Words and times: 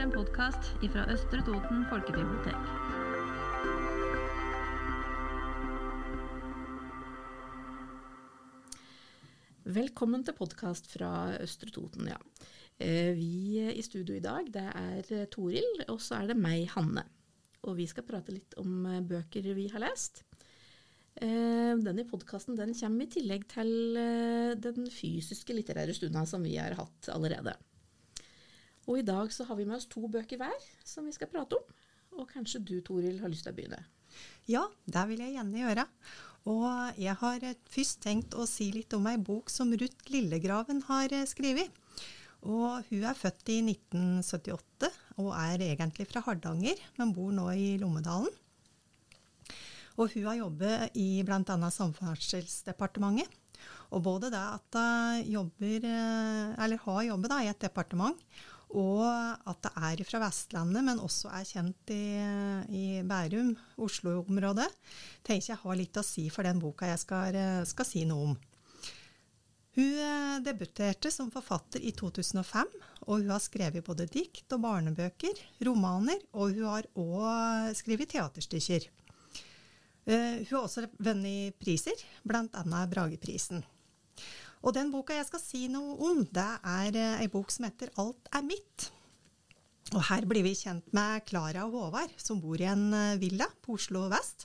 er 0.00 0.06
en 0.06 0.12
podkast 0.14 0.68
fra 0.88 1.02
Østre 1.12 1.42
Toten 1.44 1.82
folkebibliotek. 1.90 2.68
Velkommen 9.76 10.24
til 10.24 10.38
podkast 10.38 10.88
fra 10.88 11.10
Østre 11.42 11.68
Toten, 11.74 12.08
ja. 12.08 12.16
Eh, 12.80 13.12
vi 13.18 13.60
i 13.60 13.84
studio 13.84 14.16
i 14.16 14.24
dag, 14.24 14.48
det 14.48 14.64
er 14.72 15.28
Toril, 15.28 15.84
og 15.90 16.00
så 16.00 16.22
er 16.22 16.32
det 16.32 16.40
meg, 16.40 16.64
Hanne. 16.72 17.04
Og 17.68 17.76
vi 17.76 17.90
skal 17.90 18.08
prate 18.08 18.32
litt 18.32 18.56
om 18.62 18.86
eh, 18.88 19.02
bøker 19.04 19.52
vi 19.52 19.68
har 19.68 19.84
lest. 19.84 20.24
Eh, 21.20 21.76
denne 21.76 22.08
podkasten 22.08 22.56
den 22.56 22.72
kommer 22.72 23.04
i 23.04 23.12
tillegg 23.18 23.50
til 23.52 23.74
den 24.64 24.88
fysiske 24.88 25.60
litterære 25.60 25.92
stunda 25.92 26.24
som 26.24 26.46
vi 26.46 26.56
har 26.56 26.78
hatt 26.80 27.12
allerede. 27.12 27.58
Og 28.90 28.98
i 28.98 29.06
dag 29.06 29.30
så 29.30 29.46
har 29.46 29.54
vi 29.54 29.68
med 29.68 29.78
oss 29.78 29.86
to 29.86 30.08
bøker 30.10 30.40
hver 30.40 30.66
som 30.82 31.06
vi 31.06 31.14
skal 31.14 31.30
prate 31.30 31.54
om. 31.54 31.76
Og 32.18 32.26
kanskje 32.32 32.58
du, 32.58 32.80
Toril, 32.82 33.20
har 33.22 33.30
lyst 33.30 33.46
til 33.46 33.54
å 33.54 33.56
begynne? 33.56 33.84
Ja, 34.50 34.64
det 34.90 35.04
vil 35.12 35.22
jeg 35.22 35.36
gjerne 35.36 35.62
gjøre. 35.62 35.84
Og 36.50 36.98
jeg 36.98 37.14
har 37.20 37.46
først 37.70 38.00
tenkt 38.02 38.34
å 38.34 38.48
si 38.50 38.70
litt 38.74 38.96
om 38.96 39.06
ei 39.06 39.14
bok 39.20 39.52
som 39.52 39.70
Ruth 39.70 40.10
Lillegraven 40.10 40.82
har 40.88 41.14
eh, 41.14 41.28
skrevet. 41.28 41.70
Og 42.40 42.82
hun 42.88 43.04
er 43.04 43.18
født 43.18 43.52
i 43.52 43.60
1978 43.62 44.90
og 45.20 45.34
er 45.36 45.62
egentlig 45.68 46.08
fra 46.08 46.24
Hardanger, 46.24 46.80
men 46.96 47.12
bor 47.14 47.30
nå 47.36 47.50
i 47.52 47.74
Lommedalen. 47.78 48.32
Og 50.00 50.14
hun 50.16 50.24
har 50.30 50.38
jobbet 50.40 50.96
i 50.98 51.20
bl.a. 51.28 51.42
Samferdselsdepartementet. 51.76 53.36
Og 53.92 54.00
både 54.02 54.30
det 54.32 54.40
at 54.40 54.78
hun 54.80 55.26
jobber, 55.28 55.84
eh, 55.84 56.64
eller 56.64 56.80
har 56.88 57.02
jobbet 57.12 57.36
da, 57.36 57.42
i 57.44 57.52
et 57.52 57.68
departement, 57.68 58.16
og 58.70 59.02
at 59.50 59.64
det 59.66 59.70
er 59.90 60.04
fra 60.06 60.20
Vestlandet, 60.22 60.84
men 60.86 61.02
også 61.02 61.32
er 61.34 61.48
kjent 61.48 61.90
i, 61.94 62.04
i 62.70 62.84
Bærum, 63.06 63.56
Oslo-området, 63.82 64.68
tenker 65.26 65.52
jeg 65.52 65.62
har 65.64 65.80
litt 65.80 65.98
å 65.98 66.06
si 66.06 66.28
for 66.30 66.46
den 66.46 66.62
boka 66.62 66.90
jeg 66.92 67.02
skal, 67.02 67.40
skal 67.66 67.88
si 67.88 68.04
noe 68.06 68.30
om. 68.30 68.38
Hun 69.78 69.98
eh, 70.02 70.38
debuterte 70.42 71.10
som 71.14 71.30
forfatter 71.30 71.82
i 71.86 71.92
2005, 71.94 72.70
og 73.06 73.20
hun 73.22 73.30
har 73.30 73.42
skrevet 73.42 73.86
både 73.86 74.08
dikt 74.10 74.50
og 74.56 74.64
barnebøker, 74.64 75.42
romaner, 75.66 76.18
og 76.34 76.56
hun 76.56 76.66
har 76.66 76.88
òg 76.98 77.76
skrevet 77.78 78.10
teaterstykker. 78.10 78.88
Eh, 80.10 80.42
hun 80.42 80.56
har 80.56 80.64
også 80.64 80.88
vunnet 80.98 81.58
priser, 81.62 82.02
bl.a. 82.26 82.64
Brageprisen. 82.90 83.62
Og 84.60 84.76
den 84.76 84.90
boka 84.92 85.16
jeg 85.16 85.28
skal 85.28 85.40
si 85.40 85.66
noe 85.72 85.96
om, 86.10 86.24
det 86.28 86.48
er 86.68 86.96
eh, 86.98 87.22
ei 87.24 87.28
bok 87.32 87.52
som 87.52 87.64
heter 87.66 87.92
Alt 88.00 88.28
er 88.36 88.44
mitt. 88.44 88.90
Og 89.96 90.04
her 90.10 90.26
blir 90.28 90.44
vi 90.44 90.52
kjent 90.54 90.92
med 90.94 91.24
Klara 91.26 91.64
og 91.66 91.78
Håvard, 91.78 92.12
som 92.20 92.42
bor 92.42 92.60
i 92.60 92.68
en 92.68 92.90
eh, 92.92 93.18
villa 93.22 93.48
på 93.64 93.78
Oslo 93.78 94.04
vest. 94.12 94.44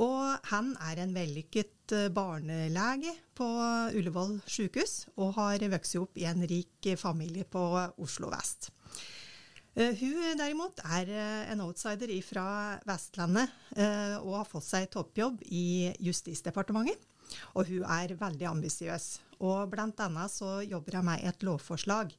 Og 0.00 0.50
han 0.52 0.74
er 0.90 1.00
en 1.02 1.16
vellykket 1.16 1.96
eh, 1.96 2.10
barnelege 2.12 3.14
på 3.36 3.48
Ullevål 3.96 4.36
sykehus, 4.44 5.06
og 5.16 5.32
har 5.40 5.64
vokst 5.72 5.96
opp 6.02 6.20
i 6.20 6.28
en 6.28 6.44
rik 6.44 6.92
familie 7.00 7.48
på 7.48 7.64
Oslo 7.96 8.32
vest. 8.34 8.74
Hun 9.70 10.34
derimot 10.36 10.80
er 10.82 11.08
en 11.54 11.60
outsider 11.62 12.10
fra 12.26 12.74
Vestlandet 12.84 13.52
og 14.18 14.32
har 14.34 14.48
fått 14.50 14.66
seg 14.66 14.88
toppjobb 14.92 15.38
i 15.46 15.94
Justisdepartementet. 16.02 16.98
Og 17.54 17.68
hun 17.70 17.84
er 17.84 18.16
veldig 18.18 18.48
ambisiøs. 18.50 19.10
Og 19.40 19.70
blant 19.72 20.00
annet 20.04 20.32
så 20.32 20.60
jobber 20.66 20.98
jeg 20.98 21.08
med 21.08 21.24
et 21.30 21.46
lovforslag 21.46 22.12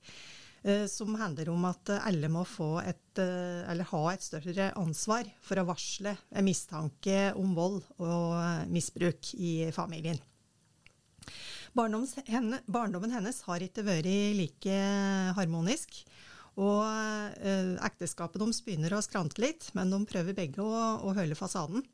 eh, 0.64 0.88
som 0.90 1.14
handler 1.20 1.52
om 1.54 1.68
at 1.70 1.94
alle 2.00 2.32
må 2.34 2.46
få 2.48 2.80
et, 2.82 3.22
eller 3.22 3.90
ha 3.92 4.04
et 4.12 4.26
større 4.26 4.72
ansvar 4.80 5.30
for 5.46 5.62
å 5.62 5.68
varsle 5.70 6.16
mistanke 6.42 7.30
om 7.38 7.54
vold 7.58 7.82
og 8.02 8.68
misbruk 8.74 9.34
i 9.38 9.70
familien. 9.76 10.22
Barndommen 11.72 13.14
hennes 13.14 13.44
har 13.48 13.64
ikke 13.64 13.86
vært 13.88 14.10
like 14.36 14.82
harmonisk. 15.38 16.02
Og 16.60 16.84
eh, 16.84 17.78
ekteskapet 17.88 18.42
deres 18.42 18.60
begynner 18.66 18.98
å 18.98 19.04
skrante 19.04 19.40
litt, 19.40 19.70
men 19.78 19.92
de 19.94 20.02
prøver 20.10 20.36
begge 20.36 20.64
å, 20.64 20.74
å 21.00 21.14
holde 21.16 21.38
fasaden. 21.40 21.86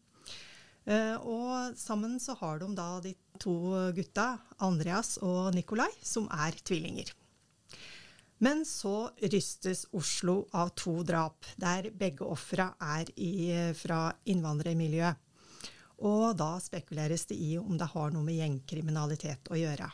Eh, 0.87 1.15
og 1.19 1.75
sammen 1.75 2.15
så 2.23 2.37
har 2.39 2.61
de 2.61 2.71
da 2.75 2.89
de 3.03 3.13
to 3.41 3.57
gutta, 3.95 4.37
Andreas 4.63 5.17
og 5.19 5.51
Nikolai, 5.55 5.89
som 6.01 6.29
er 6.31 6.55
tvillinger. 6.63 7.11
Men 8.39 8.61
så 8.69 9.09
rystes 9.17 9.87
Oslo 9.97 10.43
av 10.55 10.71
to 10.77 11.01
drap, 11.03 11.45
der 11.57 11.89
begge 11.89 12.25
ofra 12.25 12.69
er 12.79 13.09
i, 13.17 13.49
fra 13.75 14.11
innvandrermiljøet. 14.29 15.23
Og 16.05 16.35
da 16.37 16.51
spekuleres 16.61 17.25
det 17.25 17.39
i 17.41 17.55
om 17.57 17.73
det 17.79 17.89
har 17.89 18.11
noe 18.13 18.25
med 18.25 18.37
gjengkriminalitet 18.37 19.49
å 19.49 19.57
gjøre. 19.57 19.89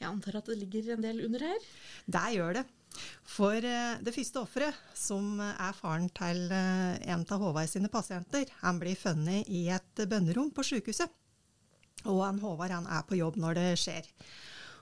Jeg 0.00 0.08
antar 0.08 0.38
at 0.40 0.50
det 0.52 0.58
ligger 0.60 0.92
en 0.94 1.04
del 1.04 1.24
under 1.24 1.46
her? 1.48 1.64
Det 2.04 2.26
gjør 2.36 2.60
det. 2.60 2.66
For 3.30 3.56
eh, 3.56 4.00
det 4.02 4.14
første 4.14 4.42
offeret, 4.42 4.78
som 4.98 5.38
er 5.40 5.76
faren 5.78 6.08
til 6.16 6.46
eh, 6.52 6.98
en 7.12 7.24
av 7.24 7.42
Håvard 7.44 7.70
sine 7.70 7.90
pasienter, 7.92 8.50
han 8.64 8.80
blir 8.82 8.98
funnet 8.98 9.48
i 9.48 9.68
et 9.72 10.04
bønnerom 10.10 10.50
på 10.54 10.66
sykehuset. 10.66 11.10
Og 12.08 12.22
han 12.24 12.40
Håvard 12.42 12.74
han 12.74 12.88
er 12.90 13.04
på 13.06 13.18
jobb 13.20 13.38
når 13.40 13.58
det 13.60 13.68
skjer. 13.80 14.08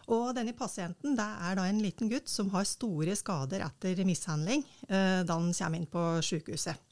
Og 0.08 0.30
denne 0.36 0.54
pasienten 0.56 1.16
det 1.18 1.26
er 1.44 1.58
da 1.58 1.66
en 1.68 1.82
liten 1.84 2.08
gutt 2.08 2.30
som 2.32 2.48
har 2.54 2.64
store 2.68 3.16
skader 3.18 3.66
etter 3.66 4.00
mishandling 4.08 4.64
eh, 4.88 5.20
da 5.28 5.36
han 5.36 5.52
kommer 5.52 5.80
inn 5.80 5.90
på 5.90 6.04
sykehuset. 6.24 6.87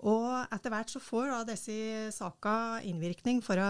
Og 0.00 0.28
etter 0.48 0.72
hvert 0.72 0.92
så 0.92 1.00
får 1.02 1.26
da 1.28 1.40
disse 1.50 1.74
saka 2.16 2.80
innvirkning 2.88 3.42
for 3.44 3.60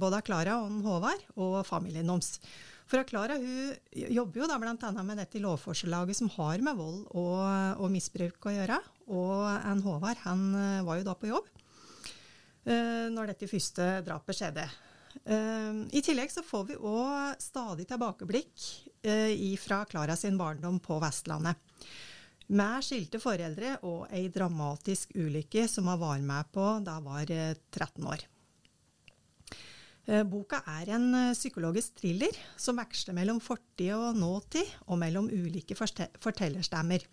både 0.00 0.22
Klara 0.24 0.62
og 0.62 0.78
Håvard 0.86 1.26
og 1.36 1.58
familien 1.68 2.08
deres. 2.08 2.38
For 2.88 3.04
Klara 3.08 3.38
hun 3.40 3.72
jobber 3.92 4.42
jo 4.42 4.48
da 4.48 4.58
bl.a. 4.60 4.90
med 5.00 5.20
dette 5.20 5.40
lovforslaget 5.40 6.18
som 6.18 6.30
har 6.36 6.60
med 6.64 6.76
vold 6.76 7.04
og, 7.16 7.40
og, 7.80 7.86
misbruk 7.92 8.48
å 8.48 8.52
gjøre. 8.52 8.80
Og 9.08 9.44
en 9.56 9.84
Håvard 9.84 10.20
han 10.24 10.48
eh, 10.58 10.82
var 10.84 11.00
jo 11.00 11.06
da 11.08 11.14
på 11.16 11.30
jobb 11.30 11.48
uh, 12.68 13.06
når 13.12 13.32
dette 13.32 13.48
første 13.48 13.88
drapet 14.04 14.40
skjedde. 14.40 14.66
Uh, 15.24 15.84
I 15.96 16.02
tillegg 16.04 16.32
så 16.32 16.44
får 16.44 16.68
vi 16.72 16.80
òg 16.80 17.40
stadig 17.40 17.88
tilbakeblikk 17.88 18.68
uh, 19.08 19.32
fra 19.62 19.84
Klara 19.88 20.16
sin 20.20 20.40
barndom 20.40 20.80
på 20.84 21.00
Vestlandet. 21.00 21.60
Med 22.52 22.84
skilte 22.84 23.20
foreldre 23.22 23.78
og 23.88 24.04
ei 24.12 24.28
dramatisk 24.28 25.14
ulykke 25.16 25.64
som 25.70 25.88
hun 25.88 26.00
var 26.02 26.20
med 26.20 26.52
på 26.52 26.68
da 26.84 26.98
hun 26.98 27.08
var 27.08 27.30
13 27.30 28.04
år. 28.04 28.26
Eh, 30.04 30.20
boka 30.28 30.60
er 30.68 30.90
en 30.98 31.06
eh, 31.16 31.36
psykologisk 31.36 31.96
thriller 32.02 32.36
som 32.60 32.76
veksler 32.76 33.16
mellom 33.16 33.40
fortid 33.40 33.94
og 33.96 34.18
nåtid, 34.18 34.68
og 34.84 35.00
mellom 35.00 35.30
ulike 35.32 35.76
fortellerstemmer. 35.78 37.06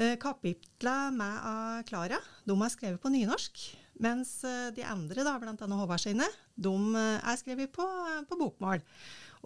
Eh, 0.00 0.14
Kapitlene 0.20 1.12
med 1.18 1.84
Klara 1.90 2.20
de 2.48 2.56
er 2.56 2.72
skrevet 2.72 3.02
på 3.02 3.12
nynorsk, 3.12 3.66
mens 4.02 4.40
de 4.74 4.86
andre, 4.88 5.20
da, 5.20 5.36
bl.a. 5.38 5.52
Håvard 5.52 6.00
sine, 6.00 6.26
de 6.56 6.72
er 6.96 7.36
skrevet 7.38 7.70
på, 7.70 7.84
på 8.26 8.38
bokmål. 8.40 8.80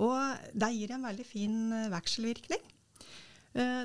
Og 0.07 0.47
det 0.55 0.71
gir 0.77 0.95
en 0.95 1.05
veldig 1.05 1.27
fin 1.27 1.59
vekselvirkning. 1.91 2.63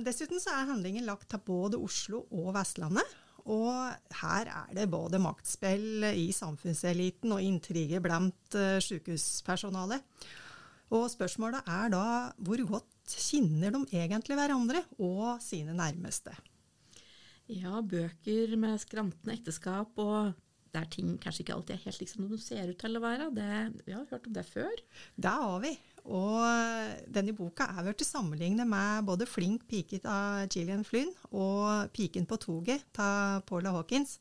Dessuten 0.03 0.41
så 0.43 0.51
er 0.51 0.67
handlingen 0.67 1.05
lagt 1.07 1.29
til 1.31 1.39
både 1.47 1.79
Oslo 1.79 2.25
og 2.27 2.49
Vestlandet, 2.57 3.07
og 3.49 3.93
her 4.21 4.49
er 4.51 4.73
det 4.75 4.89
både 4.91 5.19
maktspill 5.21 6.05
i 6.11 6.27
samfunnseliten 6.35 7.33
og 7.33 7.41
intriger 7.41 8.03
blant 8.03 8.57
uh, 8.57 8.77
sykehuspersonalet. 8.83 10.03
Og 10.91 11.07
spørsmålet 11.09 11.67
er 11.71 11.91
da 11.93 12.05
hvor 12.43 12.61
godt 12.67 13.15
kjenner 13.15 13.73
de 13.73 13.81
egentlig 13.95 14.37
hverandre 14.37 14.83
og 14.99 15.39
sine 15.43 15.73
nærmeste? 15.77 16.35
Ja, 17.51 17.81
bøker 17.81 18.55
med 18.59 18.79
skrantende 18.83 19.35
ekteskap 19.39 19.97
og 19.99 20.33
der 20.71 20.87
ting 20.91 21.17
kanskje 21.19 21.43
ikke 21.43 21.55
alltid 21.57 21.75
er 21.75 21.85
helt 21.85 21.99
liksom 21.99 22.27
de 22.31 22.37
ser 22.39 22.69
ut 22.71 22.79
til 22.79 22.95
å 22.95 23.03
være. 23.03 23.31
Det, 23.35 23.47
vi 23.87 23.95
har 23.95 24.05
hørt 24.11 24.27
om 24.29 24.35
det 24.37 24.45
før. 24.47 24.83
Det 25.19 25.33
har 25.41 25.57
vi. 25.63 25.73
Og 26.09 26.41
denne 27.13 27.35
boka 27.37 27.67
er 27.69 27.85
blitt 27.85 28.01
sammenlignet 28.07 28.67
med 28.67 29.05
både 29.05 29.27
'Flink 29.29 29.67
pike' 29.69 30.01
av 30.05 30.47
Gillian 30.49 30.83
Flynn 30.83 31.13
og 31.31 31.91
'Piken 31.93 32.25
på 32.25 32.37
toget' 32.41 32.97
av 32.97 33.41
Paula 33.45 33.71
Hawkins. 33.71 34.19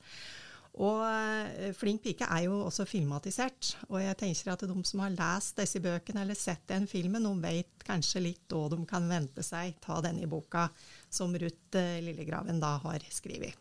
Og 0.78 1.02
eh, 1.02 1.72
'Flink 1.74 2.02
pike' 2.04 2.28
er 2.28 2.44
jo 2.44 2.60
også 2.66 2.84
filmatisert. 2.84 3.76
Og 3.88 4.02
jeg 4.02 4.16
tenker 4.16 4.52
at 4.52 4.60
de 4.60 4.84
som 4.84 5.00
har 5.00 5.16
lest 5.16 5.56
disse 5.56 5.80
bøkene 5.80 6.22
eller 6.22 6.38
sett 6.38 6.66
den 6.68 6.86
filmen, 6.86 7.24
de 7.24 7.34
vet 7.42 7.86
kanskje 7.86 8.22
litt 8.22 8.54
hva 8.54 8.68
de 8.70 8.84
kan 8.86 9.08
vente 9.08 9.42
seg 9.42 9.80
ta 9.80 10.00
denne 10.00 10.28
boka 10.30 10.68
som 11.10 11.34
Ruth 11.34 11.76
eh, 11.76 11.98
Lillegraven 12.04 12.60
da 12.60 12.76
har 12.84 13.00
skrevet. 13.10 13.56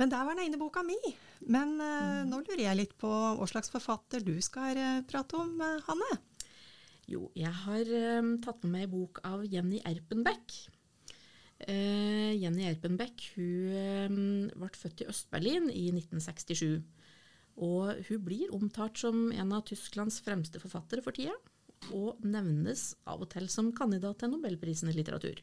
Men 0.00 0.12
der 0.12 0.24
var 0.24 0.38
den 0.38 0.48
ene 0.48 0.60
boka 0.60 0.82
mi. 0.86 0.96
Men 1.44 1.76
uh, 1.76 2.24
mm. 2.24 2.32
nå 2.32 2.40
lurer 2.42 2.64
jeg 2.64 2.80
litt 2.80 2.96
på 3.00 3.10
hva 3.10 3.48
slags 3.50 3.72
forfatter 3.72 4.24
du 4.24 4.34
skal 4.44 4.80
uh, 4.80 5.04
prate 5.08 5.36
om, 5.36 5.54
uh, 5.60 5.76
Hanne? 5.86 6.10
Jo, 7.10 7.26
jeg 7.34 7.50
har 7.64 7.88
tatt 8.44 8.62
med 8.62 8.70
meg 8.70 8.84
ei 8.84 8.90
bok 8.92 9.18
av 9.26 9.40
Jenny 9.42 9.80
Erpenbeck. 9.82 10.54
Eh, 11.68 12.32
Jenny 12.40 12.64
Erpenbeck 12.70 13.26
hun 13.34 13.74
eh, 13.76 14.56
ble 14.56 14.70
født 14.80 15.02
i 15.04 15.08
Øst-Berlin 15.12 15.68
i 15.68 15.90
1967. 15.92 16.80
Og 17.60 18.00
hun 18.08 18.24
blir 18.24 18.54
omtalt 18.56 19.00
som 19.02 19.28
en 19.34 19.52
av 19.52 19.66
Tysklands 19.68 20.20
fremste 20.24 20.62
forfattere 20.62 21.04
for 21.04 21.16
tida, 21.16 21.34
og 21.92 22.20
nevnes 22.24 22.94
av 23.08 23.24
og 23.24 23.30
til 23.32 23.48
som 23.52 23.72
kandidat 23.76 24.22
til 24.22 24.32
Nobelprisen 24.32 24.92
i 24.92 24.96
litteratur. 24.96 25.42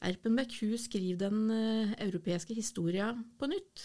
Erpenbeck 0.00 0.54
skriver 0.80 1.18
den 1.28 1.50
eh, 1.52 1.92
europeiske 2.06 2.54
historia 2.56 3.10
på 3.38 3.48
nytt. 3.50 3.82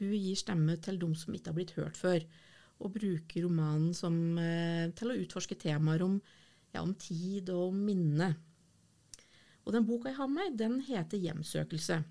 Hun 0.00 0.14
gir 0.16 0.34
stemme 0.34 0.74
til 0.82 0.98
de 0.98 1.10
som 1.14 1.34
ikke 1.34 1.52
har 1.52 1.54
blitt 1.54 1.76
hørt 1.76 1.96
før, 1.96 2.24
og 2.82 2.96
bruker 2.96 3.44
romanen 3.44 3.94
som, 3.94 4.16
eh, 4.38 4.90
til 4.98 5.12
å 5.12 5.18
utforske 5.20 5.54
temaer 5.54 6.02
om, 6.02 6.16
ja, 6.74 6.82
om 6.82 6.94
tid 6.98 7.52
og 7.54 7.68
om 7.68 7.78
minne. 7.86 8.32
Og 9.64 9.72
den 9.72 9.86
boka 9.86 10.10
jeg 10.10 10.18
har 10.18 10.28
med 10.28 10.58
den 10.58 10.80
heter 10.80 11.18
'Hjemsøkelse'. 11.18 12.02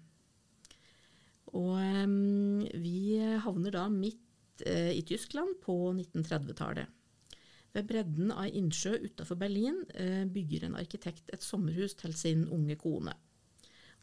Og 1.53 1.75
um, 1.77 2.63
vi 2.81 3.19
havner 3.19 3.71
da 3.75 3.89
midt 3.89 4.63
uh, 4.65 4.89
i 4.89 5.03
Tyskland 5.05 5.59
på 5.61 5.93
1930-tallet. 5.93 6.87
Ved 7.73 7.85
bredden 7.89 8.31
av 8.31 8.49
innsjø 8.49 8.95
utafor 9.03 9.35
Berlin 9.35 9.83
uh, 9.99 10.25
bygger 10.25 10.65
en 10.65 10.79
arkitekt 10.79 11.29
et 11.33 11.43
sommerhus 11.43 11.93
til 11.93 12.13
sin 12.17 12.47
unge 12.47 12.75
kone. 12.75 13.13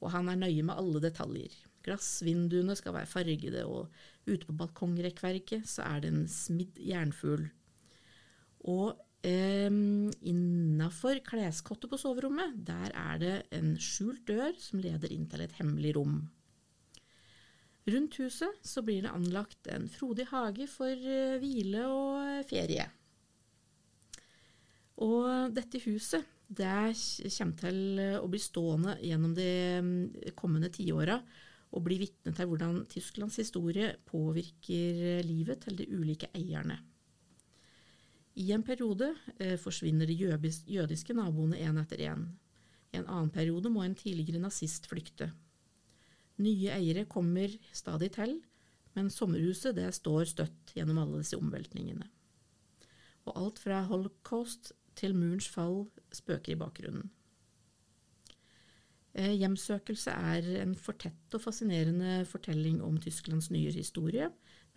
Og 0.00 0.12
han 0.14 0.30
er 0.32 0.40
nøye 0.40 0.64
med 0.64 0.78
alle 0.80 1.02
detaljer. 1.04 1.52
Glassvinduene 1.84 2.76
skal 2.76 2.96
være 2.96 3.08
fargede, 3.08 3.64
og 3.68 3.88
ute 4.28 4.48
på 4.48 4.56
balkongrekkverket 4.56 5.68
så 5.68 5.84
er 5.88 6.02
det 6.02 6.12
en 6.12 6.26
smidd 6.28 6.80
jernfugl. 6.84 7.46
Og 8.68 8.98
eh, 9.24 9.68
innafor 9.68 11.22
kleskottet 11.24 11.92
på 11.92 12.00
soverommet, 12.00 12.58
der 12.68 12.92
er 12.96 13.22
det 13.22 13.36
en 13.56 13.74
skjult 13.80 14.26
dør 14.28 14.52
som 14.60 14.82
leder 14.84 15.12
inn 15.12 15.28
til 15.30 15.44
et 15.44 15.56
hemmelig 15.60 15.96
rom. 15.96 16.20
Rundt 17.90 18.18
huset 18.20 18.60
så 18.66 18.82
blir 18.84 19.02
det 19.04 19.12
anlagt 19.12 19.68
en 19.72 19.88
frodig 19.88 20.26
hage 20.30 20.66
for 20.68 20.92
uh, 20.92 21.38
hvile 21.40 21.86
og 21.88 22.18
uh, 22.20 22.42
ferie. 22.46 22.84
Og 25.00 25.54
dette 25.56 25.80
huset 25.86 26.26
det 26.50 26.94
kommer 27.36 27.58
til 27.60 28.00
å 28.18 28.26
bli 28.30 28.40
stående 28.42 28.96
gjennom 29.06 29.36
de 29.36 29.50
um, 29.78 29.90
kommende 30.34 30.72
tiåra 30.74 31.20
og 31.70 31.84
bli 31.86 32.00
vitne 32.02 32.32
til 32.34 32.48
hvordan 32.50 32.80
Tysklands 32.90 33.38
historie 33.38 33.92
påvirker 34.08 35.22
livet 35.22 35.62
til 35.62 35.78
de 35.78 35.86
ulike 35.94 36.30
eierne. 36.34 36.80
I 38.40 38.50
en 38.54 38.64
periode 38.66 39.12
eh, 39.38 39.56
forsvinner 39.60 40.08
de 40.08 40.16
jødiske 40.16 41.14
naboene 41.14 41.58
én 41.60 41.78
etter 41.82 42.02
én. 42.08 42.26
I 42.90 42.98
en 42.98 43.06
annen 43.06 43.30
periode 43.30 43.70
må 43.70 43.84
en 43.84 43.94
tidligere 43.94 44.42
nazist 44.42 44.88
flykte. 44.90 45.30
Nye 46.40 46.72
eiere 46.74 47.04
kommer 47.10 47.52
stadig 47.76 48.10
til, 48.16 48.38
men 48.96 49.10
sommerhuset 49.12 49.76
det 49.76 49.90
står 49.94 50.26
støtt 50.30 50.74
gjennom 50.74 50.98
alle 51.02 51.20
disse 51.20 51.38
omveltningene. 51.38 52.08
Og 53.28 53.36
alt 53.36 53.60
fra 53.62 53.82
holocaust 53.86 54.72
til 55.00 55.16
murens 55.16 55.48
fall 55.50 55.86
spøker 56.14 56.54
i 56.54 56.60
bakgrunnen. 56.60 57.08
Eh, 59.18 59.32
hjemsøkelse 59.40 60.12
er 60.14 60.46
en 60.62 60.76
fortett 60.78 61.34
og 61.34 61.42
fascinerende 61.42 62.20
fortelling 62.30 62.78
om 62.86 62.98
Tysklands 63.02 63.48
nye 63.50 63.72
historie, 63.74 64.28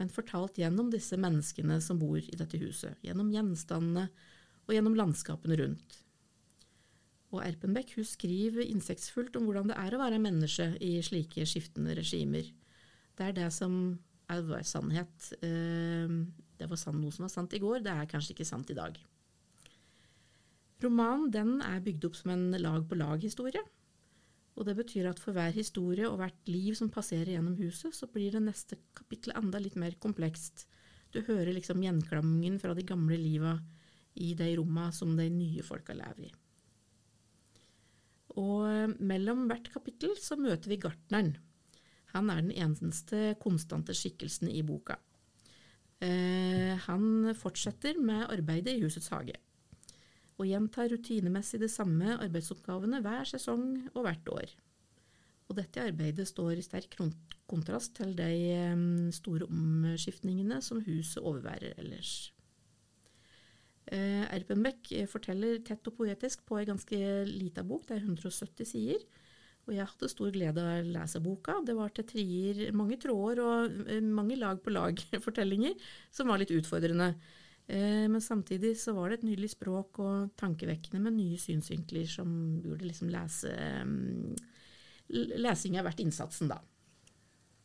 men 0.01 0.09
fortalt 0.09 0.57
gjennom 0.57 0.89
disse 0.93 1.19
menneskene 1.21 1.77
som 1.85 1.99
bor 2.01 2.17
i 2.17 2.39
dette 2.39 2.57
huset, 2.57 2.97
gjennom 3.05 3.29
gjenstandene 3.33 4.07
og 4.65 4.73
gjennom 4.73 4.97
landskapene 4.97 5.59
rundt. 5.59 5.99
Og 7.33 7.43
Erpenbeck 7.45 7.93
hun 7.97 8.05
skriver 8.05 8.65
innsiktsfullt 8.65 9.37
om 9.37 9.45
hvordan 9.47 9.69
det 9.69 9.77
er 9.77 9.93
å 9.93 10.01
være 10.01 10.21
menneske 10.21 10.71
i 10.81 10.95
slike 11.05 11.45
skiftende 11.49 11.93
regimer. 11.97 12.49
Det 13.13 13.29
er 13.29 13.37
det 13.37 13.49
som 13.53 13.99
er 14.33 14.41
vår 14.47 14.65
sannhet. 14.65 15.33
Eh, 15.45 16.19
det 16.57 16.69
var 16.69 16.93
noe 16.97 17.13
som 17.13 17.27
var 17.27 17.33
sant 17.33 17.53
i 17.53 17.61
går, 17.61 17.85
det 17.85 17.93
er 17.93 18.09
kanskje 18.09 18.33
ikke 18.33 18.49
sant 18.49 18.73
i 18.73 18.77
dag. 18.77 18.97
Romanen 20.83 21.31
den 21.31 21.55
er 21.63 21.83
bygd 21.83 22.09
opp 22.09 22.17
som 22.19 22.33
en 22.33 22.51
lag-på-lag-historie. 22.59 23.61
Og 24.53 24.67
det 24.67 24.75
betyr 24.77 25.07
at 25.09 25.21
for 25.21 25.33
hver 25.33 25.53
historie 25.55 26.05
og 26.09 26.19
hvert 26.19 26.49
liv 26.51 26.75
som 26.77 26.91
passerer 26.93 27.33
gjennom 27.33 27.55
huset, 27.57 27.95
så 27.95 28.09
blir 28.11 28.35
det 28.35 28.43
neste 28.43 28.77
kapittel 28.97 29.33
enda 29.37 29.61
litt 29.61 29.77
mer 29.79 29.95
komplekst. 30.01 30.67
Du 31.13 31.21
hører 31.25 31.53
liksom 31.55 31.81
gjenklangen 31.81 32.59
fra 32.61 32.75
de 32.77 32.85
gamle 32.85 33.17
liva 33.17 33.55
i 34.21 34.33
de 34.37 34.51
romma 34.59 34.91
som 34.93 35.15
de 35.17 35.25
nye 35.33 35.63
folka 35.65 35.95
lever 35.97 36.27
i. 36.27 36.33
Og 38.41 38.67
eh, 38.67 38.93
mellom 39.01 39.47
hvert 39.49 39.71
kapittel 39.73 40.13
så 40.21 40.37
møter 40.37 40.69
vi 40.69 40.81
gartneren. 40.81 41.33
Han 42.13 42.29
er 42.29 42.43
den 42.43 42.53
eneste 42.53 43.33
konstante 43.41 43.95
skikkelsen 43.97 44.51
i 44.53 44.61
boka. 44.65 44.99
Eh, 46.01 46.77
han 46.85 47.33
fortsetter 47.37 47.97
med 48.01 48.27
arbeidet 48.33 48.75
i 48.75 48.85
husets 48.85 49.09
hage 49.13 49.37
og 50.39 50.47
gjentar 50.49 50.89
rutinemessig 50.91 51.59
de 51.61 51.69
samme 51.71 52.17
arbeidsoppgavene 52.17 53.01
hver 53.05 53.29
sesong 53.29 53.65
og 53.93 54.05
hvert 54.05 54.31
år. 54.33 54.53
Og 55.51 55.57
dette 55.59 55.83
arbeidet 55.83 56.25
står 56.29 56.57
i 56.57 56.65
sterk 56.65 56.95
kontrast 57.49 57.97
til 57.99 58.15
de 58.17 59.11
store 59.13 59.45
omskiftningene 59.45 60.61
som 60.65 60.81
huset 60.85 61.21
overværer 61.21 61.75
ellers. 61.77 62.31
Eh, 63.91 64.23
Erpenbeck 64.31 64.87
forteller 65.11 65.59
tett 65.67 65.85
og 65.91 65.97
poetisk 65.97 66.45
på 66.47 66.57
ei 66.61 66.67
ganske 66.69 66.97
lita 67.27 67.65
bok, 67.67 67.85
det 67.89 67.97
er 67.97 68.07
170 68.07 68.69
sider. 68.69 69.03
Og 69.63 69.75
jeg 69.77 69.87
hadde 69.87 70.09
stor 70.11 70.31
glede 70.35 70.59
av 70.59 70.81
å 70.81 70.87
lese 70.91 71.21
boka. 71.23 71.55
Det 71.63 71.75
var 71.77 71.93
til 71.95 72.07
trier, 72.07 72.65
mange 72.75 72.97
tråder 72.99 73.39
og 73.43 73.77
eh, 73.87 74.03
mange 74.03 74.35
lag 74.39 74.59
på 74.63 74.73
lag-fortellinger 74.73 75.77
som 76.15 76.31
var 76.31 76.41
litt 76.41 76.51
utfordrende. 76.55 77.13
Eh, 77.67 78.09
men 78.11 78.21
samtidig 78.21 78.75
så 78.79 78.91
var 78.95 79.09
det 79.09 79.21
et 79.21 79.27
nydelig 79.29 79.53
språk 79.53 80.01
og 80.03 80.33
tankevekkende 80.39 80.99
med 81.05 81.15
nye 81.15 81.39
synsvinkler 81.39 82.09
som 82.11 82.27
burde 82.63 82.89
liksom 82.89 83.11
lese 83.13 83.53
um, 83.83 84.35
Lesing 85.13 85.75
er 85.77 85.85
verdt 85.85 86.01
innsatsen, 86.01 86.49
da. 86.49 86.57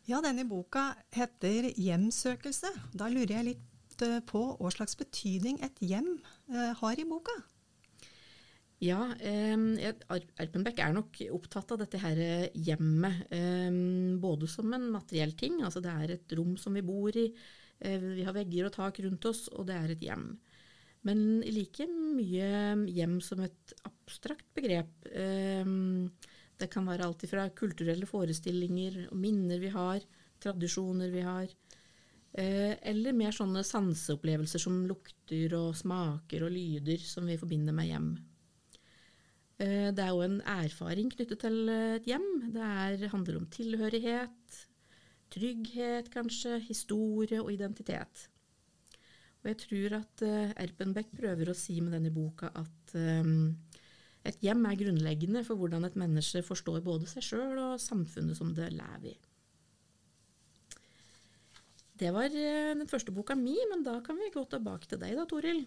Ja, 0.09 0.19
denne 0.25 0.45
boka 0.49 0.91
heter 1.15 1.71
'Hjemsøkelse'. 1.71 2.73
Da 2.93 3.09
lurer 3.09 3.39
jeg 3.39 3.47
litt 3.47 4.03
uh, 4.03 4.19
på 4.27 4.43
hva 4.59 4.73
slags 4.75 4.99
betydning 4.99 5.61
et 5.65 5.79
hjem 5.81 6.17
uh, 6.51 6.75
har 6.81 6.99
i 6.99 7.07
boka? 7.09 7.37
Ja, 8.79 9.01
eh, 9.19 9.57
Arpenbeck 10.39 10.79
er 10.79 10.93
nok 10.95 11.19
opptatt 11.35 11.73
av 11.75 11.81
dette 11.83 11.99
her 11.99 12.21
hjemmet. 12.55 13.25
Eh, 13.35 13.71
både 14.23 14.47
som 14.51 14.71
en 14.75 14.91
materiell 14.95 15.35
ting, 15.39 15.63
altså 15.67 15.83
det 15.83 15.91
er 15.91 16.15
et 16.15 16.37
rom 16.39 16.55
som 16.57 16.79
vi 16.79 16.85
bor 16.87 17.17
i. 17.17 17.33
Eh, 17.81 17.99
vi 18.19 18.27
har 18.27 18.35
vegger 18.35 18.69
og 18.69 18.75
tak 18.75 18.99
rundt 19.05 19.29
oss, 19.31 19.47
og 19.55 19.69
det 19.69 19.77
er 19.77 19.95
et 19.95 20.05
hjem. 20.09 20.29
Men 21.07 21.41
like 21.47 21.87
mye 21.87 22.49
hjem 22.91 23.19
som 23.23 23.45
et 23.45 23.75
abstrakt 23.87 24.49
begrep. 24.57 25.09
Eh, 25.13 25.65
det 26.59 26.71
kan 26.73 26.89
være 26.89 27.07
alt 27.07 27.23
fra 27.31 27.47
kulturelle 27.55 28.09
forestillinger 28.09 29.05
og 29.13 29.19
minner 29.21 29.63
vi 29.63 29.71
har, 29.71 30.03
tradisjoner 30.43 31.13
vi 31.13 31.23
har, 31.23 31.47
eh, 32.35 32.75
eller 32.83 33.15
mer 33.15 33.31
sånne 33.35 33.63
sanseopplevelser 33.63 34.59
som 34.59 34.83
lukter 34.87 35.55
og 35.55 35.77
smaker 35.79 36.43
og 36.47 36.55
lyder 36.55 36.99
som 36.99 37.31
vi 37.31 37.39
forbinder 37.39 37.73
med 37.73 37.93
hjem. 37.93 38.11
Det 39.59 39.99
er 39.99 40.13
jo 40.15 40.21
en 40.23 40.37
erfaring 40.47 41.09
knyttet 41.11 41.41
til 41.43 41.67
et 41.67 42.05
hjem. 42.07 42.27
Det 42.55 42.63
er, 42.63 43.09
handler 43.11 43.41
om 43.41 43.47
tilhørighet, 43.51 44.68
Trygghet, 45.33 46.09
kanskje, 46.13 46.57
historie 46.65 47.41
og 47.43 47.53
identitet. 47.53 48.29
Og 49.43 49.51
jeg 49.53 49.59
tror 49.63 49.97
at 50.01 50.25
uh, 50.27 50.53
Erpenbeck 50.59 51.13
prøver 51.15 51.51
å 51.51 51.57
si 51.57 51.79
med 51.85 51.95
denne 51.95 52.13
boka 52.15 52.51
at 52.59 52.95
um, 52.99 53.53
et 54.27 54.39
hjem 54.43 54.65
er 54.67 54.79
grunnleggende 54.81 55.45
for 55.47 55.61
hvordan 55.61 55.87
et 55.87 55.99
menneske 56.01 56.43
forstår 56.45 56.83
både 56.85 57.07
seg 57.11 57.25
sjøl 57.25 57.61
og 57.63 57.83
samfunnet 57.83 58.39
som 58.39 58.51
det 58.57 58.73
lever 58.75 59.13
i. 59.13 59.19
Det 61.99 62.11
var 62.15 62.33
uh, 62.33 62.73
den 62.79 62.89
første 62.91 63.15
boka 63.15 63.37
mi, 63.39 63.57
men 63.71 63.85
da 63.87 63.99
kan 64.05 64.19
vi 64.19 64.33
gå 64.35 64.43
tilbake 64.51 64.91
til 64.91 65.03
deg 65.03 65.15
da, 65.19 65.29
Toril. 65.29 65.65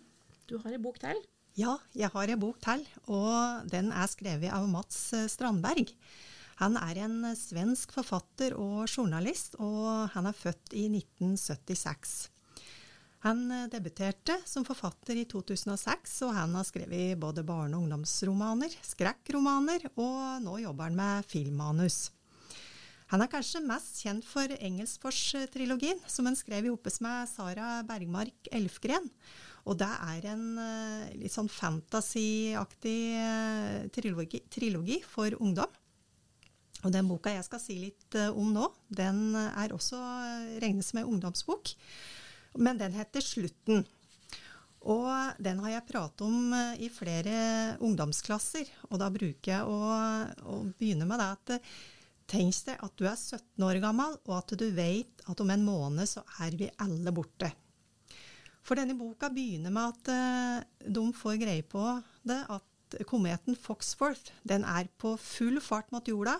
Du 0.50 0.58
har 0.64 0.76
ei 0.76 0.82
bok 0.82 1.00
til? 1.00 1.22
Ja, 1.60 1.78
jeg 1.96 2.12
har 2.12 2.32
ei 2.32 2.40
bok 2.40 2.60
til, 2.64 2.84
og 3.12 3.72
den 3.72 3.92
er 3.92 4.08
skrevet 4.12 4.52
av 4.56 4.68
Mats 4.72 5.10
Strandberg. 5.32 5.92
Han 6.62 6.78
er 6.78 7.00
en 7.02 7.24
svensk 7.34 7.90
forfatter 7.96 8.54
og 8.54 8.84
journalist, 8.86 9.56
og 9.58 10.12
han 10.14 10.30
er 10.30 10.38
født 10.38 10.76
i 10.78 10.86
1976. 10.94 12.30
Han 13.26 13.42
debuterte 13.70 14.36
som 14.46 14.66
forfatter 14.66 15.18
i 15.18 15.26
2006, 15.30 16.14
og 16.28 16.36
han 16.38 16.54
har 16.58 16.66
skrevet 16.66 17.18
både 17.22 17.42
barne- 17.46 17.78
og 17.78 17.88
ungdomsromaner, 17.88 18.78
skrekkromaner, 18.86 19.90
og 19.96 20.42
nå 20.46 20.60
jobber 20.62 20.90
han 20.90 21.02
med 21.02 21.30
filmmanus. 21.30 22.12
Han 23.10 23.26
er 23.26 23.34
kanskje 23.34 23.66
mest 23.66 23.98
kjent 24.06 24.26
for 24.26 24.54
Engelsfors-trilogien, 24.56 25.98
som 26.08 26.30
han 26.30 26.38
skrev 26.38 26.70
hoppes 26.70 27.02
med 27.04 27.28
Sara 27.28 27.82
Bergmark 27.90 28.54
Elfgren. 28.54 29.10
Og 29.66 29.82
det 29.82 29.90
er 29.90 30.32
en 30.32 30.46
uh, 30.62 31.10
litt 31.18 31.34
sånn 31.34 31.50
fantasyaktig 31.52 33.02
trilogi, 33.98 34.46
trilogi, 34.50 35.02
for 35.10 35.36
ungdom. 35.42 35.81
Og 36.82 36.94
den 36.94 37.10
boka 37.10 37.34
jeg 37.34 37.46
skal 37.46 37.62
si 37.62 37.78
litt 37.82 38.18
eh, 38.18 38.34
om 38.34 38.52
nå, 38.56 38.68
den 38.90 39.36
er 39.38 39.74
også 39.76 40.00
eh, 40.02 40.54
regnes 40.64 40.92
som 40.92 41.02
en 41.02 41.10
ungdomsbok. 41.14 41.74
Men 42.58 42.80
den 42.82 42.96
heter 42.98 43.24
'Slutten'. 43.24 43.86
Og 44.82 45.38
den 45.38 45.60
har 45.62 45.76
jeg 45.76 45.88
pratet 45.92 46.26
om 46.26 46.54
eh, 46.58 46.86
i 46.88 46.90
flere 46.90 47.78
ungdomsklasser. 47.86 48.70
Og 48.90 49.02
da 49.02 49.12
bruker 49.14 49.54
jeg 49.54 49.62
å, 49.70 49.80
å 50.42 50.62
begynne 50.74 51.06
med 51.06 51.22
det 51.22 51.30
at 51.38 51.74
tenk 52.32 52.56
deg 52.66 52.82
at 52.82 52.96
du 52.98 53.06
er 53.06 53.18
17 53.20 53.68
år 53.68 53.82
gammel, 53.84 54.16
og 54.26 54.38
at 54.40 54.56
du 54.58 54.70
vet 54.74 55.26
at 55.28 55.42
om 55.44 55.50
en 55.52 55.68
måned 55.68 56.10
så 56.10 56.24
er 56.42 56.56
vi 56.58 56.72
alle 56.82 57.14
borte. 57.14 57.52
For 58.64 58.78
denne 58.78 58.96
boka 58.96 59.28
begynner 59.34 59.74
med 59.74 59.90
at 60.08 60.86
de 60.86 61.04
får 61.18 61.40
greie 61.42 61.66
på 61.66 61.82
det, 62.30 62.40
at 62.46 62.71
kometen 63.10 63.58
Foxforth 63.58 64.34
den 64.48 64.66
er 64.68 64.90
på 65.02 65.16
full 65.20 65.62
fart 65.64 65.92
mot 65.94 66.08
jorda, 66.08 66.38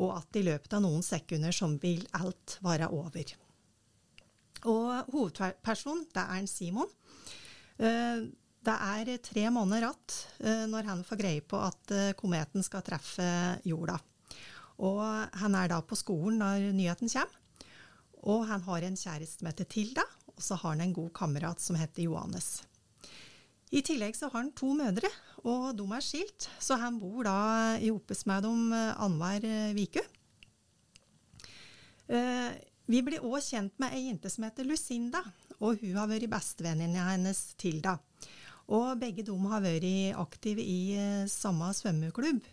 og 0.00 0.14
at 0.16 0.38
i 0.38 0.44
løpet 0.46 0.76
av 0.76 0.84
noen 0.84 1.04
sekunder 1.04 1.52
så 1.54 1.68
vil 1.82 2.04
alt 2.16 2.56
være 2.64 2.88
over. 2.92 3.34
Og 4.70 5.10
hovedpersonen, 5.12 6.06
det 6.14 6.22
er 6.22 6.38
en 6.38 6.48
Simon. 6.50 6.88
Uh, 7.82 8.30
det 8.62 8.78
er 8.78 9.16
tre 9.26 9.48
måneder 9.50 9.88
igjen 9.88 10.16
uh, 10.46 10.64
når 10.70 10.88
han 10.92 11.04
får 11.04 11.18
greie 11.18 11.42
på 11.42 11.58
at 11.58 11.94
kometen 12.18 12.62
skal 12.62 12.84
treffe 12.86 13.26
jorda. 13.66 13.98
Og 14.82 15.02
han 15.38 15.54
er 15.58 15.70
da 15.70 15.80
på 15.84 15.98
skolen 15.98 16.40
når 16.40 16.72
nyheten 16.74 17.10
kommer. 17.12 17.38
Og 18.22 18.44
han 18.46 18.62
har 18.62 18.84
en 18.86 18.98
kjæreste 18.98 19.40
som 19.40 19.48
heter 19.50 19.66
Tilda, 19.66 20.04
og 20.30 20.42
så 20.42 20.54
har 20.54 20.76
han 20.76 20.84
en 20.84 20.94
god 20.94 21.10
kamerat 21.16 21.60
som 21.60 21.76
heter 21.78 22.06
Johannes. 22.06 22.62
I 23.72 23.80
tillegg 23.80 24.16
så 24.16 24.28
har 24.28 24.42
han 24.42 24.52
to 24.52 24.74
mødre, 24.76 25.08
og 25.48 25.70
de 25.78 25.86
er 25.96 26.04
skilt, 26.04 26.48
så 26.60 26.76
han 26.80 26.98
bor 27.00 27.24
da 27.24 27.36
i 27.80 27.88
hopes 27.88 28.26
med 28.28 28.44
dem 28.44 28.66
eh, 28.76 28.92
annenhver 29.00 29.46
eh, 29.48 29.80
uke. 29.80 30.02
Eh, 32.12 32.50
vi 32.92 33.00
blir 33.00 33.24
òg 33.24 33.40
kjent 33.40 33.78
med 33.80 33.96
ei 33.96 34.06
jente 34.10 34.28
som 34.28 34.44
heter 34.44 34.68
Lucinda, 34.68 35.22
og 35.62 35.80
hun 35.80 35.96
har 35.96 36.10
vært 36.10 36.28
bestevenninna 36.28 37.08
hennes 37.14 37.40
Tilda. 37.56 37.96
Og 38.72 38.98
begge 39.00 39.24
de 39.24 39.36
har 39.48 39.64
vært 39.64 40.18
aktive 40.20 40.60
i 40.60 41.24
samme 41.30 41.70
svømmeklubb. 41.74 42.44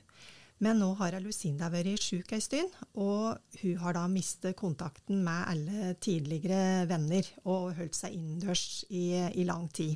Men 0.64 0.82
nå 0.82 0.90
har 1.00 1.16
Lucinda 1.24 1.70
vært 1.72 2.04
syk 2.04 2.34
ei 2.36 2.42
stund, 2.44 2.74
og 3.00 3.40
hun 3.62 3.78
har 3.80 3.96
da 3.96 4.04
mistet 4.12 4.58
kontakten 4.60 5.22
med 5.24 5.48
alle 5.52 5.94
tidligere 6.04 6.88
venner 6.90 7.28
og 7.46 7.74
holdt 7.78 7.96
seg 7.96 8.16
innendørs 8.18 8.84
i, 8.90 9.06
i, 9.40 9.46
lang 9.48 9.70
tid. 9.72 9.96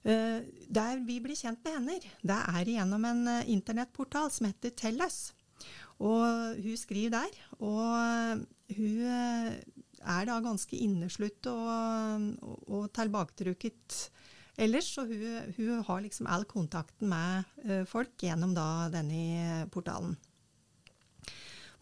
Uh, 0.00 0.40
der 0.72 1.02
vi 1.04 1.18
blir 1.20 1.36
kjent 1.36 1.60
med 1.66 1.74
henne, 1.76 1.98
det 2.24 2.36
er 2.38 2.70
gjennom 2.72 3.04
en 3.04 3.26
uh, 3.28 3.50
internettportal 3.52 4.30
som 4.32 4.48
heter 4.48 4.72
Tellus. 4.72 5.34
Og 6.00 6.56
hun 6.56 6.78
skriver 6.80 7.12
der, 7.18 7.34
og 7.60 8.46
hun 8.78 9.02
uh, 9.04 9.50
er 10.00 10.24
da 10.30 10.38
ganske 10.40 10.78
inneslutt 10.80 11.44
og, 11.52 12.30
og, 12.40 12.62
og 12.64 12.86
tilbaketrukket 12.96 13.98
ellers. 14.56 14.88
Så 14.94 15.04
hun, 15.04 15.52
hun, 15.58 15.84
har 15.84 16.00
liksom 16.00 16.30
all 16.32 16.48
kontakten 16.48 17.12
med 17.12 17.84
folk 17.88 18.16
gjennom 18.24 18.56
da 18.56 18.88
denne 18.92 19.66
portalen. 19.68 20.16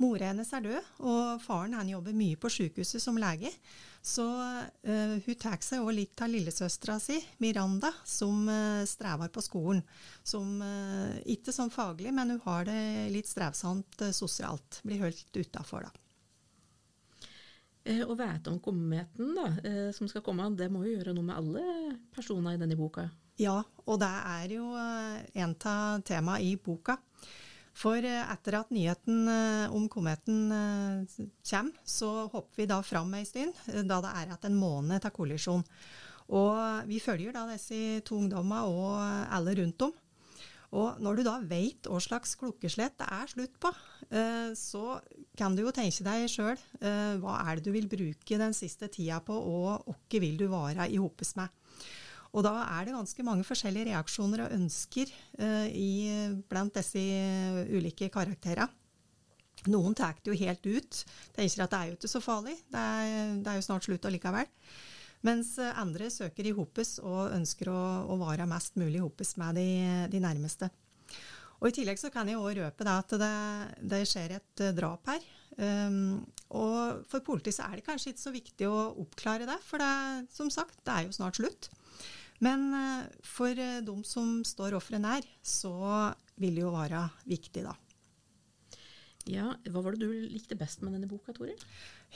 Mora 0.02 0.32
hennes 0.32 0.50
er 0.54 0.66
død, 0.66 0.90
og 1.06 1.38
faren 1.42 1.78
han 1.78 1.90
jobber 1.90 2.18
mye 2.18 2.38
på 2.38 2.50
sykehuset 2.50 3.02
som 3.02 3.18
lege. 3.18 3.50
Så 4.02 4.24
uh, 4.24 5.14
hun 5.24 5.38
tar 5.40 5.58
seg 5.64 5.84
òg 5.84 5.92
litt 5.96 6.22
av 6.24 6.30
lillesøstera 6.32 6.98
si, 7.02 7.18
Miranda, 7.42 7.90
som 8.06 8.46
uh, 8.48 8.84
strever 8.88 9.30
på 9.34 9.42
skolen. 9.44 9.82
Som 10.22 10.60
ikke 11.28 11.52
sånn 11.54 11.72
faglig, 11.72 12.12
men 12.14 12.34
hun 12.34 12.42
har 12.44 12.66
det 12.68 13.08
litt 13.14 13.28
strevsomt 13.30 14.02
sosialt. 14.14 14.80
Blir 14.84 15.02
holdt 15.06 15.36
utafor, 15.38 15.88
da. 15.88 16.04
Å 18.04 18.14
vite 18.18 18.52
om 18.52 18.58
kometen 18.60 19.32
da, 19.32 19.46
som 19.96 20.10
skal 20.10 20.20
komme, 20.26 20.50
det 20.58 20.68
må 20.68 20.82
jo 20.84 20.98
gjøre 20.98 21.14
noe 21.16 21.24
med 21.24 21.38
alle 21.40 21.94
personer 22.12 22.58
i 22.58 22.60
denne 22.60 22.76
boka? 22.76 23.06
Ja, 23.40 23.62
og 23.86 24.02
det 24.02 24.10
er 24.34 24.52
jo 24.58 24.66
en 24.76 25.54
av 25.70 26.02
temaene 26.04 26.42
i 26.44 26.52
boka. 26.60 26.98
For 27.78 28.02
etter 28.02 28.56
at 28.58 28.72
nyheten 28.74 29.28
om 29.70 29.84
kometen 29.92 30.48
kommer, 31.46 31.76
så 31.86 32.08
hopper 32.32 32.58
vi 32.58 32.66
da 32.66 32.80
fram 32.82 33.12
ei 33.14 33.22
stund, 33.28 33.54
da 33.86 34.00
det 34.02 34.10
er 34.10 34.32
igjen 34.32 34.48
en 34.48 34.58
måned 34.58 35.04
til 35.04 35.14
kollisjon. 35.14 35.62
Og 36.34 36.88
vi 36.90 36.98
følger 36.98 37.32
da 37.36 37.46
disse 37.52 38.00
to 38.02 38.18
ungdommene 38.18 38.66
og 38.66 38.98
alle 39.38 39.54
rundt 39.60 39.86
om. 39.86 39.94
Og 40.76 40.98
når 41.00 41.16
du 41.16 41.24
da 41.24 41.38
vet 41.48 41.88
hva 41.88 42.00
slags 42.02 42.34
klokkeslett 42.36 42.98
det 43.00 43.06
er 43.08 43.30
slutt 43.30 43.54
på, 43.62 43.70
eh, 44.12 44.50
så 44.52 44.98
kan 45.38 45.56
du 45.56 45.62
jo 45.64 45.72
tenke 45.72 46.04
deg 46.04 46.26
sjøl 46.28 46.58
eh, 46.82 47.14
hva 47.22 47.38
er 47.46 47.56
det 47.56 47.64
du 47.64 47.72
vil 47.72 47.88
bruke 47.88 48.40
den 48.40 48.56
siste 48.56 48.90
tida 48.92 49.22
på, 49.24 49.32
og 49.32 49.88
hvem 50.10 50.26
vil 50.26 50.36
du 50.42 50.48
være 50.52 50.90
i 50.92 51.00
hopes 51.00 51.34
med. 51.40 51.48
Og 52.36 52.44
da 52.44 52.52
er 52.64 52.88
det 52.88 52.96
ganske 52.96 53.24
mange 53.24 53.46
forskjellige 53.46 53.88
reaksjoner 53.88 54.44
og 54.44 54.56
ønsker 54.58 55.08
eh, 55.40 55.70
i, 55.72 55.90
blant 56.50 56.76
disse 56.76 57.00
ulike 57.72 58.10
karakterene. 58.12 58.68
Noen 59.66 59.96
tar 59.96 60.14
det 60.22 60.30
jo 60.30 60.36
helt 60.38 60.66
ut. 60.68 61.00
Tenker 61.34 61.64
at 61.64 61.72
det 61.72 61.78
er 61.78 61.88
jo 61.88 61.96
ikke 61.96 62.10
så 62.12 62.20
farlig, 62.22 62.54
det 62.70 62.78
er, 62.78 63.32
det 63.42 63.50
er 63.50 63.58
jo 63.58 63.66
snart 63.66 63.88
slutt 63.88 64.06
allikevel. 64.06 64.46
Mens 65.26 65.56
eh, 65.58 65.80
andre 65.80 66.10
søker 66.14 66.46
i 66.46 66.54
hopes 66.54 66.98
og 67.02 67.32
ønsker 67.34 67.72
å, 67.72 67.80
å 68.12 68.18
være 68.20 68.46
mest 68.50 68.78
mulig 68.78 69.00
i 69.00 69.02
hopes 69.02 69.34
med 69.40 69.58
de, 69.58 69.70
de, 70.12 70.20
nærmeste. 70.22 70.70
Og 71.58 71.72
I 71.72 71.74
tillegg 71.74 71.98
så 71.98 72.12
kan 72.14 72.28
jeg 72.30 72.38
også 72.38 72.60
røpe 72.60 72.86
at 72.92 73.14
det, 73.18 73.34
det, 73.90 74.04
skjer 74.06 74.36
et 74.36 74.62
uh, 74.62 74.74
drap 74.76 75.10
her. 75.10 75.24
Um, 75.58 76.20
og 76.54 77.00
For 77.10 77.24
politiet 77.26 77.56
så 77.56 77.66
er 77.66 77.80
det 77.80 77.86
kanskje 77.88 78.12
ikke 78.12 78.22
så 78.22 78.30
viktig 78.30 78.68
å 78.70 78.76
oppklare 79.02 79.48
det, 79.48 79.58
for 79.66 79.82
det, 79.82 80.28
som 80.30 80.52
sagt, 80.54 80.78
det 80.86 80.94
er 80.94 81.08
jo 81.08 81.16
snart 81.16 81.40
slutt. 81.40 81.66
Men 82.44 82.68
uh, 82.70 83.04
for 83.26 83.50
uh, 83.50 83.80
de 83.84 83.96
som 84.06 84.38
står 84.46 84.76
offeret 84.78 85.02
nær, 85.02 85.26
så 85.42 85.74
vil 86.38 86.58
det 86.58 86.64
jo 86.66 86.74
være 86.74 87.02
viktig, 87.28 87.64
da. 87.66 87.74
Ja, 89.28 89.50
Hva 89.68 89.82
var 89.84 89.92
det 89.96 90.06
du 90.06 90.28
likte 90.32 90.56
best 90.56 90.80
med 90.80 90.94
denne 90.96 91.08
boka, 91.10 91.34
Toril? 91.36 91.58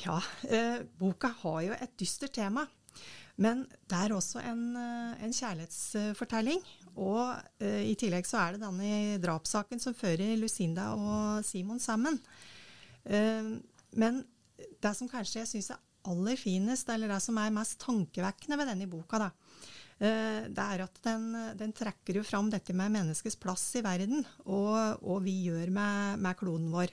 Ja, 0.01 0.17
boka 0.97 1.29
har 1.43 1.59
jo 1.67 1.75
et 1.77 1.93
dystert 2.01 2.33
tema. 2.39 2.65
Men 3.41 3.65
det 3.89 3.97
er 3.97 4.13
også 4.13 4.43
en, 4.45 4.65
eh, 4.77 5.25
en 5.25 5.33
kjærlighetsfortelling. 5.33 6.61
Og 7.01 7.39
eh, 7.63 7.89
i 7.89 7.95
tillegg 7.99 8.29
så 8.29 8.43
er 8.43 8.55
det 8.55 8.65
denne 8.65 9.21
drapssaken 9.23 9.81
som 9.81 9.97
fører 9.97 10.37
Lucinda 10.41 10.91
og 10.99 11.47
Simon 11.47 11.81
sammen. 11.81 12.19
Eh, 13.05 13.57
men 13.97 14.21
det 14.83 14.93
som 14.99 15.09
kanskje 15.09 15.41
jeg 15.41 15.53
syns 15.55 15.73
er 15.73 15.81
aller 16.13 16.37
finest, 16.37 16.91
eller 16.93 17.09
det 17.09 17.21
som 17.25 17.39
er 17.39 17.55
mest 17.55 17.79
tankevekkende 17.83 18.59
ved 18.59 18.73
denne 18.73 18.91
boka, 18.91 19.23
da, 19.23 19.31
det 20.03 20.63
er 20.65 20.81
at 20.83 20.97
den, 21.05 21.29
den, 21.55 21.71
trekker 21.79 22.17
jo 22.19 22.25
fram 22.27 22.49
dette 22.51 22.75
med 22.75 22.91
menneskets 22.91 23.37
plass 23.39 23.69
i 23.79 23.85
verden, 23.87 24.25
og, 24.43 24.99
og 25.07 25.21
vi 25.23 25.37
gjør 25.45 25.71
med, 25.71 26.19
med 26.25 26.39
kloden 26.41 26.73
vår. 26.75 26.91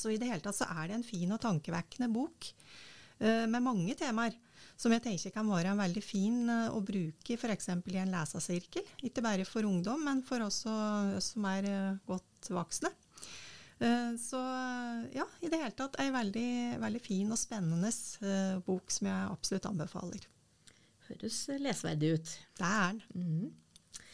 Så 0.00 0.08
i 0.08 0.16
det 0.16 0.30
hele 0.30 0.40
tatt 0.40 0.56
så 0.56 0.70
er 0.80 0.88
det 0.88 0.96
en 0.96 1.04
fin 1.04 1.34
og 1.34 1.42
tankevekkende 1.42 2.08
bok 2.14 2.48
med 3.20 3.60
mange 3.60 3.92
temaer 4.00 4.32
som 4.78 4.94
jeg 4.94 5.02
tenker 5.02 5.34
kan 5.34 5.48
være 5.50 5.72
en 5.72 5.80
veldig 5.80 6.02
fin 6.04 6.38
eh, 6.52 6.70
å 6.70 6.80
bruke 6.86 7.34
f.eks. 7.34 7.70
i 7.74 7.98
en 7.98 8.14
lesesirkel. 8.14 8.86
Ikke 9.08 9.24
bare 9.24 9.46
for 9.48 9.66
ungdom, 9.66 10.04
men 10.06 10.22
for 10.26 10.44
oss 10.46 10.62
som 10.62 11.48
er 11.50 11.66
eh, 11.66 12.00
godt 12.06 12.50
voksne. 12.54 12.92
Eh, 13.82 14.14
så 14.22 14.42
ja, 15.14 15.26
i 15.42 15.50
det 15.50 15.58
hele 15.58 15.74
tatt 15.78 15.98
ei 16.02 16.12
veldig, 16.14 16.50
veldig 16.82 17.02
fin 17.02 17.34
og 17.34 17.40
spennende 17.40 17.90
bok 18.66 18.94
som 18.94 19.10
jeg 19.10 19.32
absolutt 19.34 19.70
anbefaler. 19.72 20.28
Høres 21.08 21.38
lesverdig 21.62 22.14
ut. 22.18 22.34
Det 22.58 22.68
er 22.68 22.98
den. 22.98 23.02
Mm. 23.16 24.04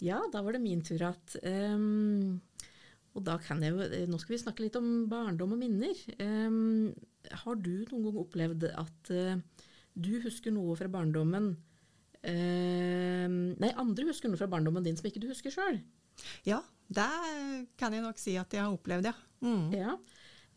Ja, 0.00 0.20
da 0.32 0.40
var 0.44 0.56
det 0.56 0.62
min 0.64 0.80
tur 0.84 0.96
igjen. 0.96 1.18
Um, 1.44 2.40
og 3.16 3.24
da 3.26 3.36
kan 3.42 3.60
jeg 3.64 3.74
jo, 3.74 4.06
Nå 4.08 4.20
skal 4.22 4.36
vi 4.36 4.42
snakke 4.42 4.64
litt 4.64 4.78
om 4.78 5.08
barndom 5.10 5.56
og 5.56 5.60
minner. 5.60 5.96
Um, 6.22 6.92
har 7.44 7.58
du 7.60 7.72
noen 7.90 8.06
gang 8.06 8.20
opplevd 8.22 8.68
at 8.70 9.12
uh, 9.12 9.66
du 9.92 10.12
husker 10.24 10.54
noe 10.54 10.76
fra 10.78 10.88
barndommen 10.88 11.50
uh, 11.52 13.26
Nei, 13.28 13.72
andre 13.76 14.08
husker 14.08 14.30
noe 14.30 14.40
fra 14.40 14.48
barndommen 14.50 14.86
din 14.86 14.96
som 14.96 15.10
ikke 15.10 15.22
du 15.22 15.28
husker 15.32 15.52
sjøl. 15.52 15.82
Ja, 16.48 16.62
det 16.88 17.10
kan 17.80 17.94
jeg 17.94 18.04
nok 18.04 18.18
si 18.20 18.36
at 18.40 18.52
jeg 18.56 18.64
har 18.64 18.72
opplevd, 18.72 19.10
ja. 19.10 19.14
Mm. 19.44 19.68
ja. 19.76 19.98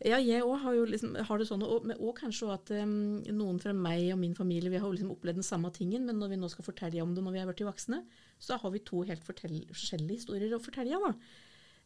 Ja, 0.02 0.18
jeg 0.18 0.42
òg 0.42 0.58
har 0.64 0.78
liksom, 0.90 1.14
har 1.28 1.38
det 1.38 1.46
sånn, 1.46 1.62
og, 1.62 1.86
og 1.94 2.16
kanskje 2.18 2.50
at 2.50 2.72
um, 2.82 3.22
noen 3.30 3.60
fra 3.62 3.72
meg 3.76 4.08
og 4.10 4.18
min 4.20 4.34
familie 4.34 4.72
vi 4.72 4.80
har 4.82 4.90
liksom 4.90 5.12
opplevd 5.14 5.38
den 5.38 5.46
samme 5.46 5.70
tingen, 5.72 6.04
men 6.08 6.18
når 6.18 6.32
vi 6.32 6.38
nå 6.40 6.50
skal 6.50 6.66
fortelle 6.66 7.02
om 7.04 7.14
det 7.14 7.22
når 7.22 7.36
vi 7.36 7.42
er 7.44 7.48
blitt 7.48 7.62
voksne, 7.68 8.02
så 8.42 8.58
har 8.60 8.74
vi 8.74 8.82
to 8.84 9.04
helt 9.06 9.22
forskjellige 9.24 10.18
historier 10.18 10.56
å 10.56 10.62
fortelle. 10.62 10.98
da. 10.98 11.12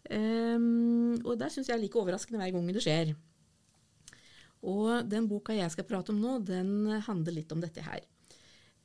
Um, 0.09 1.19
og 1.21 1.35
der 1.37 1.53
syns 1.53 1.69
jeg 1.69 1.77
er 1.77 1.83
like 1.83 2.01
overraskende 2.01 2.41
hver 2.41 2.55
gang 2.57 2.71
det 2.73 2.85
skjer. 2.87 3.13
Og 4.67 5.05
den 5.07 5.29
boka 5.31 5.55
jeg 5.55 5.71
skal 5.75 5.87
prate 5.87 6.15
om 6.15 6.23
nå, 6.23 6.39
den 6.49 6.89
handler 7.05 7.37
litt 7.37 7.53
om 7.55 7.61
dette 7.63 7.85
her. 7.85 8.01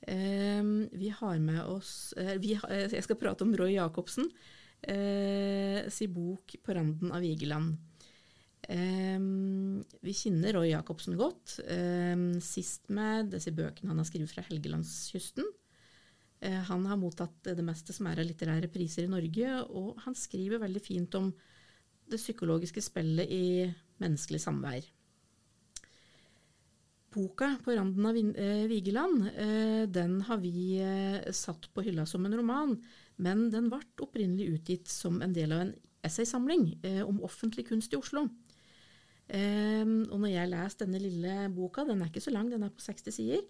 Um, 0.03 0.89
vi 0.91 1.13
har 1.15 1.39
med 1.39 1.63
oss 1.63 2.11
uh, 2.19 2.35
vi, 2.43 2.57
uh, 2.59 2.89
Jeg 2.91 3.05
skal 3.05 3.15
prate 3.15 3.45
om 3.45 3.53
Roy 3.55 3.77
Jacobsen. 3.77 4.27
uh, 4.83 5.87
si 5.87 6.07
bok 6.11 6.57
'På 6.59 6.75
randen 6.75 7.11
av 7.11 7.23
Vigeland'. 7.23 7.77
Eh, 8.70 9.20
vi 10.00 10.13
kjenner 10.15 10.55
Roy 10.55 10.70
Jacobsen 10.72 11.17
godt, 11.20 11.58
eh, 11.67 12.15
sist 12.39 12.88
med 12.89 13.34
disse 13.34 13.51
bøkene 13.51 13.91
han 13.91 14.00
har 14.00 14.08
skrevet 14.08 14.32
fra 14.32 14.46
Helgelandskysten. 14.48 15.43
Eh, 16.39 16.62
han 16.70 16.86
har 16.86 17.00
mottatt 17.00 17.43
det 17.43 17.63
meste 17.63 17.93
som 17.93 18.08
er 18.08 18.20
av 18.20 18.27
litterære 18.27 18.72
priser 18.72 19.03
i 19.03 19.12
Norge, 19.12 19.67
og 19.70 20.00
han 20.03 20.15
skriver 20.15 20.63
veldig 20.63 20.82
fint 20.82 21.15
om 21.15 21.34
det 22.10 22.20
psykologiske 22.20 22.82
spillet 22.84 23.29
i 23.32 23.74
menneskelig 24.00 24.39
samvær. 24.39 24.84
Boka 27.13 27.60
'På 27.62 27.77
randen 27.77 28.05
av 28.05 28.15
Vigeland' 28.15 29.91
den 29.91 30.22
har 30.22 30.38
vi 30.38 30.79
satt 31.32 31.72
på 31.72 31.84
hylla 31.84 32.08
som 32.08 32.25
en 32.25 32.36
roman, 32.36 32.82
men 33.17 33.51
den 33.51 33.70
ble 33.70 33.79
opprinnelig 34.01 34.50
utgitt 34.55 34.88
som 34.88 35.22
en 35.22 35.32
del 35.32 35.51
av 35.51 35.60
en 35.62 35.75
essaysamling 36.03 36.84
om 37.05 37.22
offentlig 37.22 37.67
kunst 37.67 37.93
i 37.93 37.98
Oslo. 37.98 38.27
Og 39.31 40.17
når 40.19 40.29
jeg 40.29 40.49
leser 40.51 40.81
denne 40.83 40.99
lille 40.99 41.35
boka, 41.55 41.85
den 41.87 42.01
er 42.03 42.09
ikke 42.11 42.21
så 42.21 42.33
lang, 42.33 42.49
den 42.51 42.65
er 42.65 42.73
på 42.73 42.83
60 42.83 43.15
sider, 43.15 43.45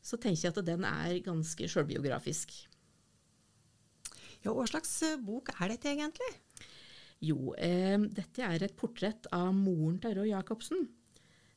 så 0.00 0.16
tenker 0.16 0.48
jeg 0.48 0.54
at 0.54 0.66
den 0.66 0.86
er 0.88 1.18
ganske 1.26 1.68
sjølbiografisk. 1.68 2.54
Ja, 4.44 4.54
Hva 4.54 4.64
slags 4.70 4.94
bok 5.26 5.52
er 5.58 5.74
dette 5.74 5.92
egentlig? 5.92 6.30
Jo, 7.24 7.52
eh, 7.58 7.98
dette 7.98 8.46
er 8.46 8.62
et 8.62 8.76
portrett 8.78 9.26
av 9.34 9.50
moren 9.54 9.98
til 10.02 10.14
Roy 10.20 10.30
Jacobsen. 10.30 10.86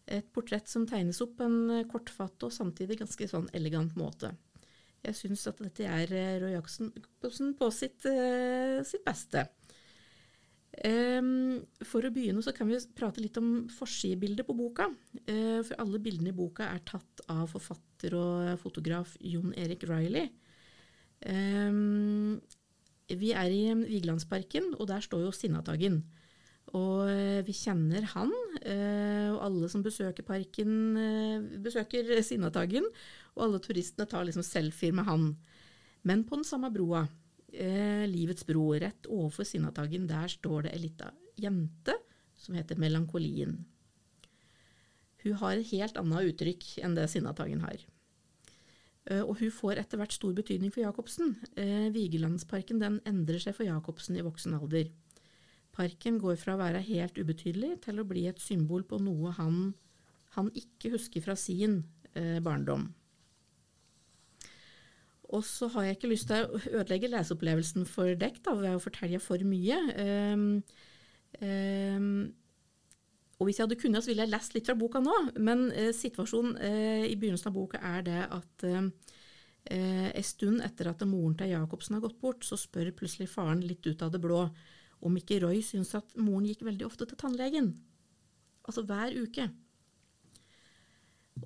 Et 0.10 0.26
portrett 0.34 0.68
som 0.68 0.88
tegnes 0.90 1.22
opp 1.22 1.38
på 1.38 1.46
en 1.46 1.86
kortfattet 1.92 2.48
og 2.48 2.56
samtidig 2.56 2.98
ganske 3.04 3.28
sånn 3.30 3.50
elegant 3.54 3.94
måte. 4.00 4.34
Jeg 5.06 5.18
syns 5.18 5.48
at 5.50 5.62
dette 5.62 5.86
er 5.86 6.10
Roy 6.42 6.56
Jacobsen 6.56 7.54
på 7.58 7.70
sitt, 7.74 8.06
uh, 8.10 8.82
sitt 8.86 9.06
beste. 9.06 9.48
Um, 10.82 11.60
for 11.86 12.02
å 12.02 12.10
begynne 12.10 12.42
så 12.42 12.56
kan 12.58 12.66
vi 12.66 12.80
prate 12.98 13.22
litt 13.22 13.36
om 13.38 13.68
forsidebildet 13.70 14.48
på 14.48 14.56
boka. 14.58 14.88
Uh, 15.28 15.62
for 15.62 15.78
alle 15.82 16.02
bildene 16.02 16.32
i 16.32 16.38
boka 16.38 16.72
er 16.72 16.82
tatt 16.88 17.22
av 17.30 17.52
forfatter 17.52 18.16
og 18.18 18.56
fotograf 18.64 19.14
Jon 19.22 19.54
Erik 19.54 19.86
Riley. 19.90 20.32
Um, 21.22 22.40
vi 23.12 23.30
er 23.38 23.54
i 23.54 23.62
Vigelandsparken, 23.78 24.74
og 24.80 24.90
der 24.90 25.06
står 25.06 25.28
jo 25.28 25.36
Sinnataggen. 25.36 26.02
Og 26.72 27.10
vi 27.44 27.52
kjenner 27.58 28.06
han, 28.14 28.30
og 28.32 29.40
alle 29.44 29.68
som 29.68 29.82
besøker 29.84 30.24
parken, 30.24 30.70
besøker 31.60 32.14
Sinnataggen. 32.24 32.86
Og 33.36 33.44
alle 33.44 33.60
turistene 33.60 34.08
tar 34.08 34.24
liksom 34.30 34.46
selfier 34.48 34.96
med 34.96 35.10
han. 35.10 35.26
Men 36.08 36.24
på 36.24 36.40
den 36.40 36.48
samme 36.48 36.72
broa, 36.72 37.04
Livets 37.52 38.46
bro, 38.48 38.70
rett 38.80 39.08
overfor 39.12 39.44
Sinnataggen, 39.48 40.08
der 40.08 40.32
står 40.32 40.66
det 40.66 40.72
ei 40.76 40.86
lita 40.86 41.10
jente 41.42 41.98
som 42.40 42.56
heter 42.56 42.80
Melankolien. 42.80 43.58
Hun 45.22 45.36
har 45.42 45.58
et 45.58 45.68
helt 45.74 46.00
annet 46.00 46.32
uttrykk 46.32 46.64
enn 46.82 46.96
det 46.98 47.10
Sinnataggen 47.12 47.62
har. 47.66 47.84
Og 49.26 49.36
hun 49.42 49.52
får 49.54 49.82
etter 49.82 50.00
hvert 50.00 50.16
stor 50.16 50.34
betydning 50.38 50.72
for 50.74 50.84
Jacobsen. 50.86 51.36
Eh, 51.58 51.90
Vigelandsparken 51.94 52.82
den 52.82 53.00
endrer 53.10 53.42
seg 53.42 53.58
for 53.58 53.68
Jacobsen 53.68 54.18
i 54.18 54.26
voksen 54.26 54.56
alder. 54.58 54.90
Parken 55.72 56.20
går 56.20 56.36
fra 56.40 56.56
å 56.56 56.60
være 56.60 56.84
helt 56.84 57.18
ubetydelig 57.18 57.78
til 57.86 58.02
å 58.02 58.08
bli 58.08 58.26
et 58.30 58.42
symbol 58.44 58.84
på 58.88 59.00
noe 59.02 59.32
han, 59.38 59.72
han 60.36 60.52
ikke 60.58 60.94
husker 60.98 61.24
fra 61.24 61.38
sin 61.40 61.82
eh, 62.14 62.40
barndom. 62.44 62.90
Og 65.32 65.46
så 65.48 65.70
har 65.72 65.88
jeg 65.88 65.98
ikke 65.98 66.12
lyst 66.12 66.28
til 66.28 66.44
å 66.44 66.60
ødelegge 66.82 67.10
leseopplevelsen 67.12 67.88
for 67.88 68.12
dekk 68.20 68.42
da, 68.46 68.56
ved 68.60 68.76
å 68.76 68.84
fortelle 68.84 69.22
for 69.24 69.42
mye. 69.48 69.78
Um, 69.96 70.46
um, 71.40 72.10
og 73.40 73.48
hvis 73.48 73.62
jeg 73.62 73.66
hadde 73.66 73.80
kunnet, 73.80 74.04
så 74.04 74.12
ville 74.12 74.26
jeg 74.26 74.34
lest 74.34 74.58
litt 74.58 74.68
fra 74.68 74.76
boka 74.78 75.00
nå, 75.04 75.16
men 75.40 75.70
uh, 75.72 75.90
situasjonen 75.96 76.60
uh, 76.60 77.06
i 77.08 77.16
begynnelsen 77.16 77.50
av 77.50 77.56
boka 77.56 77.80
er 77.94 78.04
det 78.10 78.20
at 78.28 78.68
uh, 78.68 79.18
en 79.72 80.26
stund 80.26 80.64
etter 80.66 80.90
at 80.90 81.04
moren 81.06 81.38
til 81.38 81.54
Jacobsen 81.54 81.96
har 81.96 82.04
gått 82.04 82.20
bort, 82.20 82.44
så 82.44 82.58
spør 82.60 82.92
plutselig 82.98 83.30
faren 83.32 83.62
litt 83.64 83.86
ut 83.86 84.02
av 84.04 84.12
det 84.12 84.20
blå 84.24 84.44
om 85.06 85.18
ikke 85.18 85.40
Roy 85.44 85.62
syns 85.66 85.94
at 85.98 86.16
moren 86.18 86.48
gikk 86.50 86.66
veldig 86.66 86.86
ofte 86.88 87.08
til 87.10 87.20
tannlegen. 87.22 87.72
Altså 88.68 88.84
hver 88.86 89.14
uke. 89.18 89.48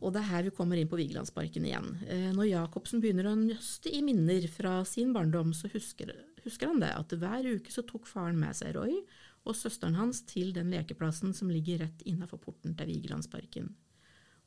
Og 0.01 0.12
det 0.13 0.21
er 0.21 0.29
her 0.29 0.47
vi 0.47 0.55
kommer 0.55 0.79
inn 0.79 0.89
på 0.91 0.99
Vigelandsparken 0.99 1.65
igjen. 1.67 1.91
Eh, 2.08 2.31
når 2.36 2.49
Jacobsen 2.49 3.01
begynner 3.03 3.29
å 3.31 3.38
nøste 3.39 3.91
i 3.93 4.01
minner 4.05 4.47
fra 4.51 4.79
sin 4.88 5.13
barndom, 5.15 5.53
så 5.55 5.71
husker, 5.71 6.12
husker 6.43 6.71
han 6.71 6.81
det, 6.84 6.91
at 6.97 7.15
hver 7.21 7.47
uke 7.55 7.73
så 7.73 7.86
tok 7.88 8.10
faren 8.10 8.39
med 8.41 8.58
seg 8.58 8.75
Roy 8.75 8.99
og 9.45 9.58
søsteren 9.58 9.97
hans 9.99 10.23
til 10.27 10.51
den 10.55 10.71
lekeplassen 10.73 11.34
som 11.38 11.51
ligger 11.53 11.84
rett 11.86 12.05
innafor 12.10 12.41
porten 12.41 12.75
til 12.77 12.89
Vigelandsparken. 12.91 13.73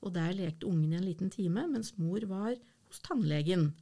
Og 0.02 0.14
der 0.14 0.34
lekte 0.36 0.66
ungen 0.68 0.92
i 0.92 0.98
en 0.98 1.06
liten 1.06 1.30
time, 1.30 1.66
mens 1.70 1.94
mor 1.98 2.22
var 2.30 2.54
hos 2.88 3.02
tannlegen. 3.04 3.72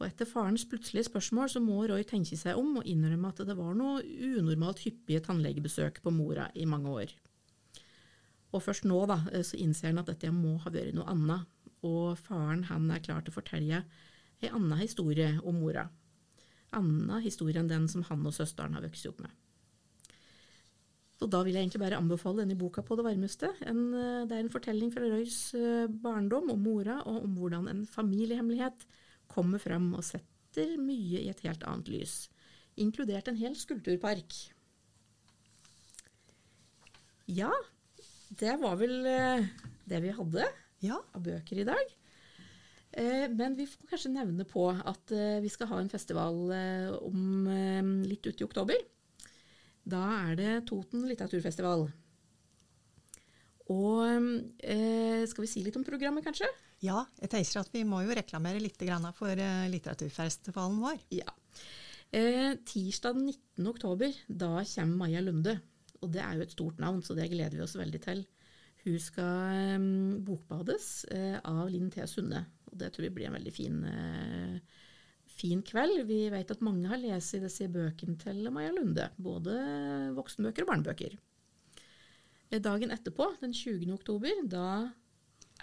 Og 0.00 0.08
etter 0.08 0.26
farens 0.28 0.66
plutselige 0.66 1.06
spørsmål 1.08 1.50
så 1.52 1.62
må 1.62 1.84
Roy 1.86 2.02
tenke 2.06 2.36
seg 2.38 2.58
om 2.58 2.80
og 2.80 2.88
innrømme 2.90 3.30
at 3.30 3.44
det 3.46 3.54
var 3.58 3.76
noe 3.78 4.02
unormalt 4.02 4.82
hyppige 4.84 5.22
tannlegebesøk 5.28 6.02
på 6.02 6.12
mora 6.14 6.48
i 6.58 6.66
mange 6.66 6.90
år. 6.90 7.14
Og 8.54 8.62
først 8.62 8.86
nå 8.86 9.00
da, 9.10 9.18
så 9.42 9.58
innser 9.58 9.90
han 9.90 10.00
at 10.02 10.10
dette 10.12 10.30
må 10.30 10.56
ha 10.62 10.70
vært 10.72 10.94
noe 10.94 11.10
annet, 11.10 11.46
og 11.84 12.14
faren 12.22 12.64
han 12.70 12.86
er 12.94 13.02
klar 13.04 13.24
til 13.24 13.34
å 13.34 13.38
fortelle 13.40 13.82
ei 14.40 14.50
anna 14.54 14.78
historie 14.78 15.34
om 15.42 15.58
mora. 15.58 15.88
Anna 16.74 17.18
historie 17.24 17.60
enn 17.60 17.70
den 17.70 17.88
som 17.90 18.04
han 18.08 18.22
og 18.26 18.34
søsteren 18.36 18.76
har 18.76 18.84
vokst 18.86 19.08
opp 19.10 19.24
med. 19.24 19.32
Så 21.14 21.28
da 21.30 21.44
vil 21.46 21.54
jeg 21.54 21.66
egentlig 21.66 21.82
bare 21.84 21.98
anbefale 22.00 22.42
denne 22.42 22.58
boka 22.58 22.82
på 22.82 22.96
det 22.98 23.04
varmeste. 23.06 23.52
En, 23.68 23.84
det 24.26 24.34
er 24.34 24.42
en 24.42 24.50
fortelling 24.52 24.90
fra 24.94 25.06
Røys 25.06 25.38
barndom 26.02 26.50
om 26.54 26.64
mora, 26.64 26.98
og 27.06 27.22
om 27.28 27.36
hvordan 27.38 27.68
en 27.70 27.84
familiehemmelighet 27.86 28.86
kommer 29.30 29.62
fram 29.62 29.92
og 29.94 30.02
setter 30.06 30.74
mye 30.82 31.22
i 31.22 31.30
et 31.30 31.44
helt 31.46 31.62
annet 31.70 31.92
lys. 31.92 32.16
Inkludert 32.82 33.30
en 33.30 33.38
hel 33.38 33.54
skulpturpark. 33.58 34.34
Ja, 37.30 37.52
det 38.28 38.54
var 38.62 38.78
vel 38.80 38.94
det 39.84 40.00
vi 40.04 40.14
hadde 40.16 40.46
ja. 40.84 40.96
av 41.00 41.22
bøker 41.24 41.60
i 41.60 41.66
dag. 41.68 41.92
Men 43.34 43.56
vi 43.58 43.66
får 43.66 43.90
kanskje 43.90 44.12
nevne 44.14 44.46
på 44.46 44.68
at 44.70 45.12
vi 45.42 45.50
skal 45.50 45.68
ha 45.72 45.80
en 45.82 45.90
festival 45.90 46.38
om 47.02 47.48
litt 48.06 48.26
uti 48.26 48.44
i 48.44 48.46
oktober. 48.46 48.78
Da 49.84 50.00
er 50.30 50.38
det 50.38 50.52
Toten 50.70 51.04
litteraturfestival. 51.08 51.88
Og 53.72 54.04
eh, 54.60 55.24
skal 55.28 55.44
vi 55.44 55.48
si 55.48 55.62
litt 55.64 55.76
om 55.78 55.84
programmet, 55.86 56.24
kanskje? 56.24 56.48
Ja, 56.84 57.04
jeg 57.20 57.30
tenker 57.32 57.62
at 57.62 57.72
vi 57.72 57.84
må 57.88 58.02
jo 58.04 58.16
reklamere 58.16 58.60
litt 58.60 58.80
for 59.16 59.32
eh, 59.32 59.68
litteraturfestivalen 59.72 60.80
vår. 60.82 60.98
Ja. 61.16 61.30
tirsdag 62.14 62.60
tirsdag 62.68 63.16
19. 63.16 63.66
oktober, 63.66 64.12
da 64.28 64.60
kommer 64.62 65.00
Maja 65.00 65.22
Lunde. 65.24 65.56
Og 66.04 66.12
det 66.12 66.22
er 66.22 66.38
jo 66.38 66.44
et 66.44 66.54
stort 66.54 66.80
navn, 66.82 67.02
så 67.02 67.16
det 67.16 67.30
gleder 67.32 67.56
vi 67.56 67.64
oss 67.64 67.78
veldig 67.78 68.00
til. 68.04 68.24
Hun 68.84 68.98
skal 69.00 69.78
um, 69.80 70.24
bokbades 70.26 70.88
uh, 71.08 71.38
av 71.40 71.68
Linn 71.72 71.88
T. 71.92 72.04
Sunde. 72.08 72.42
Og 72.68 72.76
det 72.80 72.92
tror 72.92 73.06
vi 73.06 73.14
blir 73.16 73.30
en 73.30 73.38
veldig 73.38 73.52
fin, 73.54 73.78
uh, 73.88 74.82
fin 75.38 75.62
kveld. 75.64 76.02
Vi 76.10 76.26
vet 76.34 76.52
at 76.52 76.64
mange 76.64 76.90
har 76.90 77.00
lest 77.00 77.38
disse 77.40 77.70
bøkene 77.72 78.18
til 78.20 78.50
Maja 78.52 78.74
Lunde. 78.76 79.08
Både 79.16 79.56
voksenbøker 80.18 80.66
og 80.66 80.74
barnebøker. 80.74 81.16
Dagen 82.54 82.92
etterpå, 82.94 83.32
den 83.40 83.54
20. 83.56 83.88
oktober, 83.96 84.44
da 84.46 84.66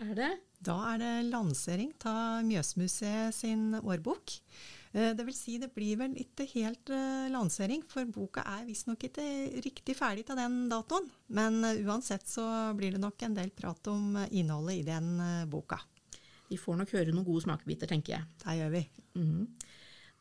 er 0.01 0.15
det 0.17 0.32
Da 0.65 0.75
er 0.91 0.99
det 0.99 1.13
lansering 1.30 1.93
av 2.10 2.41
Mjøsmuseet 2.45 3.34
sin 3.38 3.77
årbok. 3.80 4.34
Det 4.91 5.23
vil 5.23 5.36
si, 5.36 5.56
det 5.56 5.69
blir 5.71 5.95
vel 6.01 6.17
ikke 6.19 6.43
helt 6.51 6.89
uh, 6.91 7.30
lansering, 7.32 7.84
for 7.88 8.08
boka 8.12 8.43
er 8.58 8.65
visstnok 8.67 9.06
ikke 9.08 9.23
riktig 9.63 9.95
ferdig 9.95 10.25
til 10.27 10.36
den 10.36 10.65
datoen. 10.71 11.06
Men 11.32 11.62
uh, 11.63 11.77
uansett 11.88 12.27
så 12.27 12.43
blir 12.75 12.91
det 12.91 12.99
nok 12.99 13.23
en 13.23 13.38
del 13.38 13.54
prat 13.56 13.88
om 13.91 14.17
uh, 14.19 14.25
innholdet 14.27 14.82
i 14.82 14.88
den 14.89 15.13
boka. 15.51 15.80
Vi 16.51 16.60
får 16.60 16.82
nok 16.82 16.91
høre 16.91 17.13
noen 17.15 17.23
gode 17.23 17.45
smakebiter, 17.45 17.88
tenker 17.88 18.17
jeg. 18.17 18.27
Det 18.43 18.58
gjør 18.58 18.73
vi. 18.73 18.82
Mm. 19.15 19.45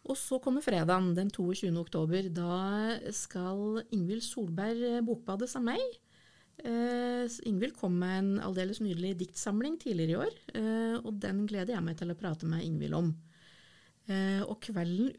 Og 0.07 0.17
så 0.17 0.39
kommer 0.43 0.63
fredagen 0.63 1.11
den 1.17 1.33
22. 1.35 1.73
oktober. 1.81 2.29
Da 2.31 3.01
skal 3.13 3.83
Ingvild 3.91 4.23
Solberg 4.23 5.03
bokbades 5.05 5.57
av 5.59 5.67
meg. 5.67 5.83
Ingvild 6.63 7.75
kom 7.77 7.99
med 7.99 8.15
en 8.21 8.31
aldeles 8.47 8.79
nydelig 8.85 9.17
diktsamling 9.25 9.75
tidligere 9.83 10.13
i 10.13 10.19
år, 10.21 10.39
og 11.03 11.15
den 11.21 11.43
gleder 11.49 11.75
jeg 11.75 11.85
meg 11.85 11.99
til 11.99 12.13
å 12.13 12.17
prate 12.21 12.49
med 12.49 12.65
Ingvild 12.65 12.97
om. 12.97 13.11
Eh, 14.09 14.41
og 14.47 14.57
kvelden 14.65 15.13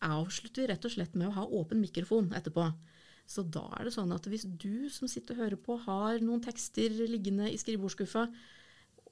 avslutter 0.00 0.64
vi 0.64 0.70
rett 0.70 0.86
og 0.86 0.94
slett 0.94 1.16
med 1.18 1.28
å 1.28 1.36
ha 1.36 1.48
åpen 1.60 1.82
mikrofon 1.82 2.30
etterpå. 2.36 2.68
Så 3.30 3.44
da 3.46 3.66
er 3.78 3.86
det 3.86 3.94
sånn 3.94 4.10
at 4.14 4.26
hvis 4.26 4.46
du 4.48 4.88
som 4.90 5.10
sitter 5.10 5.36
og 5.36 5.44
hører 5.44 5.60
på, 5.60 5.76
har 5.84 6.22
noen 6.24 6.42
tekster 6.42 6.94
liggende 7.06 7.50
i 7.50 7.58
skrivebordsskuffa, 7.60 8.26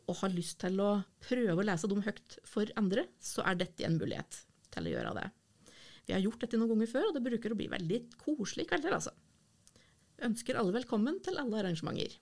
og 0.09 0.17
har 0.23 0.33
lyst 0.33 0.57
til 0.63 0.81
å 0.81 1.03
prøve 1.21 1.61
å 1.61 1.67
lese 1.67 1.91
dem 1.91 2.01
høyt 2.07 2.39
for 2.49 2.71
andre, 2.81 3.05
så 3.21 3.45
er 3.45 3.59
dette 3.61 3.85
en 3.85 3.99
mulighet 4.01 4.41
til 4.73 4.89
å 4.89 4.95
gjøre 4.95 5.13
det. 5.19 5.27
Vi 6.09 6.15
har 6.17 6.25
gjort 6.25 6.41
dette 6.41 6.57
noen 6.57 6.73
ganger 6.73 6.89
før, 6.89 7.11
og 7.11 7.19
det 7.19 7.25
bruker 7.27 7.53
å 7.53 7.59
bli 7.59 7.69
veldig 7.69 7.99
koselige 8.17 8.71
kvelder, 8.71 8.97
altså. 8.97 9.13
Ønsker 10.25 10.57
alle 10.59 10.75
velkommen 10.75 11.21
til 11.23 11.37
alle 11.39 11.61
arrangementer. 11.61 12.17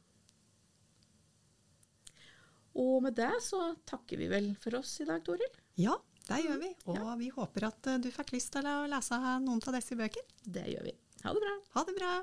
Og 2.77 2.99
med 3.07 3.15
det 3.17 3.31
så 3.41 3.71
takker 3.89 4.21
vi 4.21 4.29
vel 4.29 4.51
for 4.61 4.77
oss 4.83 4.99
i 5.01 5.07
dag, 5.09 5.23
Toril. 5.25 5.55
Ja, 5.81 5.95
det 6.27 6.41
gjør 6.43 6.63
vi. 6.63 6.71
Og 6.93 7.11
vi 7.21 7.29
håper 7.35 7.69
at 7.69 7.91
eh, 7.93 8.01
du 8.03 8.11
fikk 8.15 8.35
lyst 8.35 8.55
til 8.57 8.67
å 8.67 8.79
lese 8.91 9.21
noen 9.45 9.63
av 9.63 9.79
disse 9.79 9.99
bøkene. 9.99 10.41
Det 10.43 10.67
gjør 10.73 10.89
vi. 10.91 10.97
Ha 11.23 11.37
det 11.37 11.45
bra. 11.45 11.55
Ha 11.77 11.87
det 11.87 12.01
bra! 12.01 12.17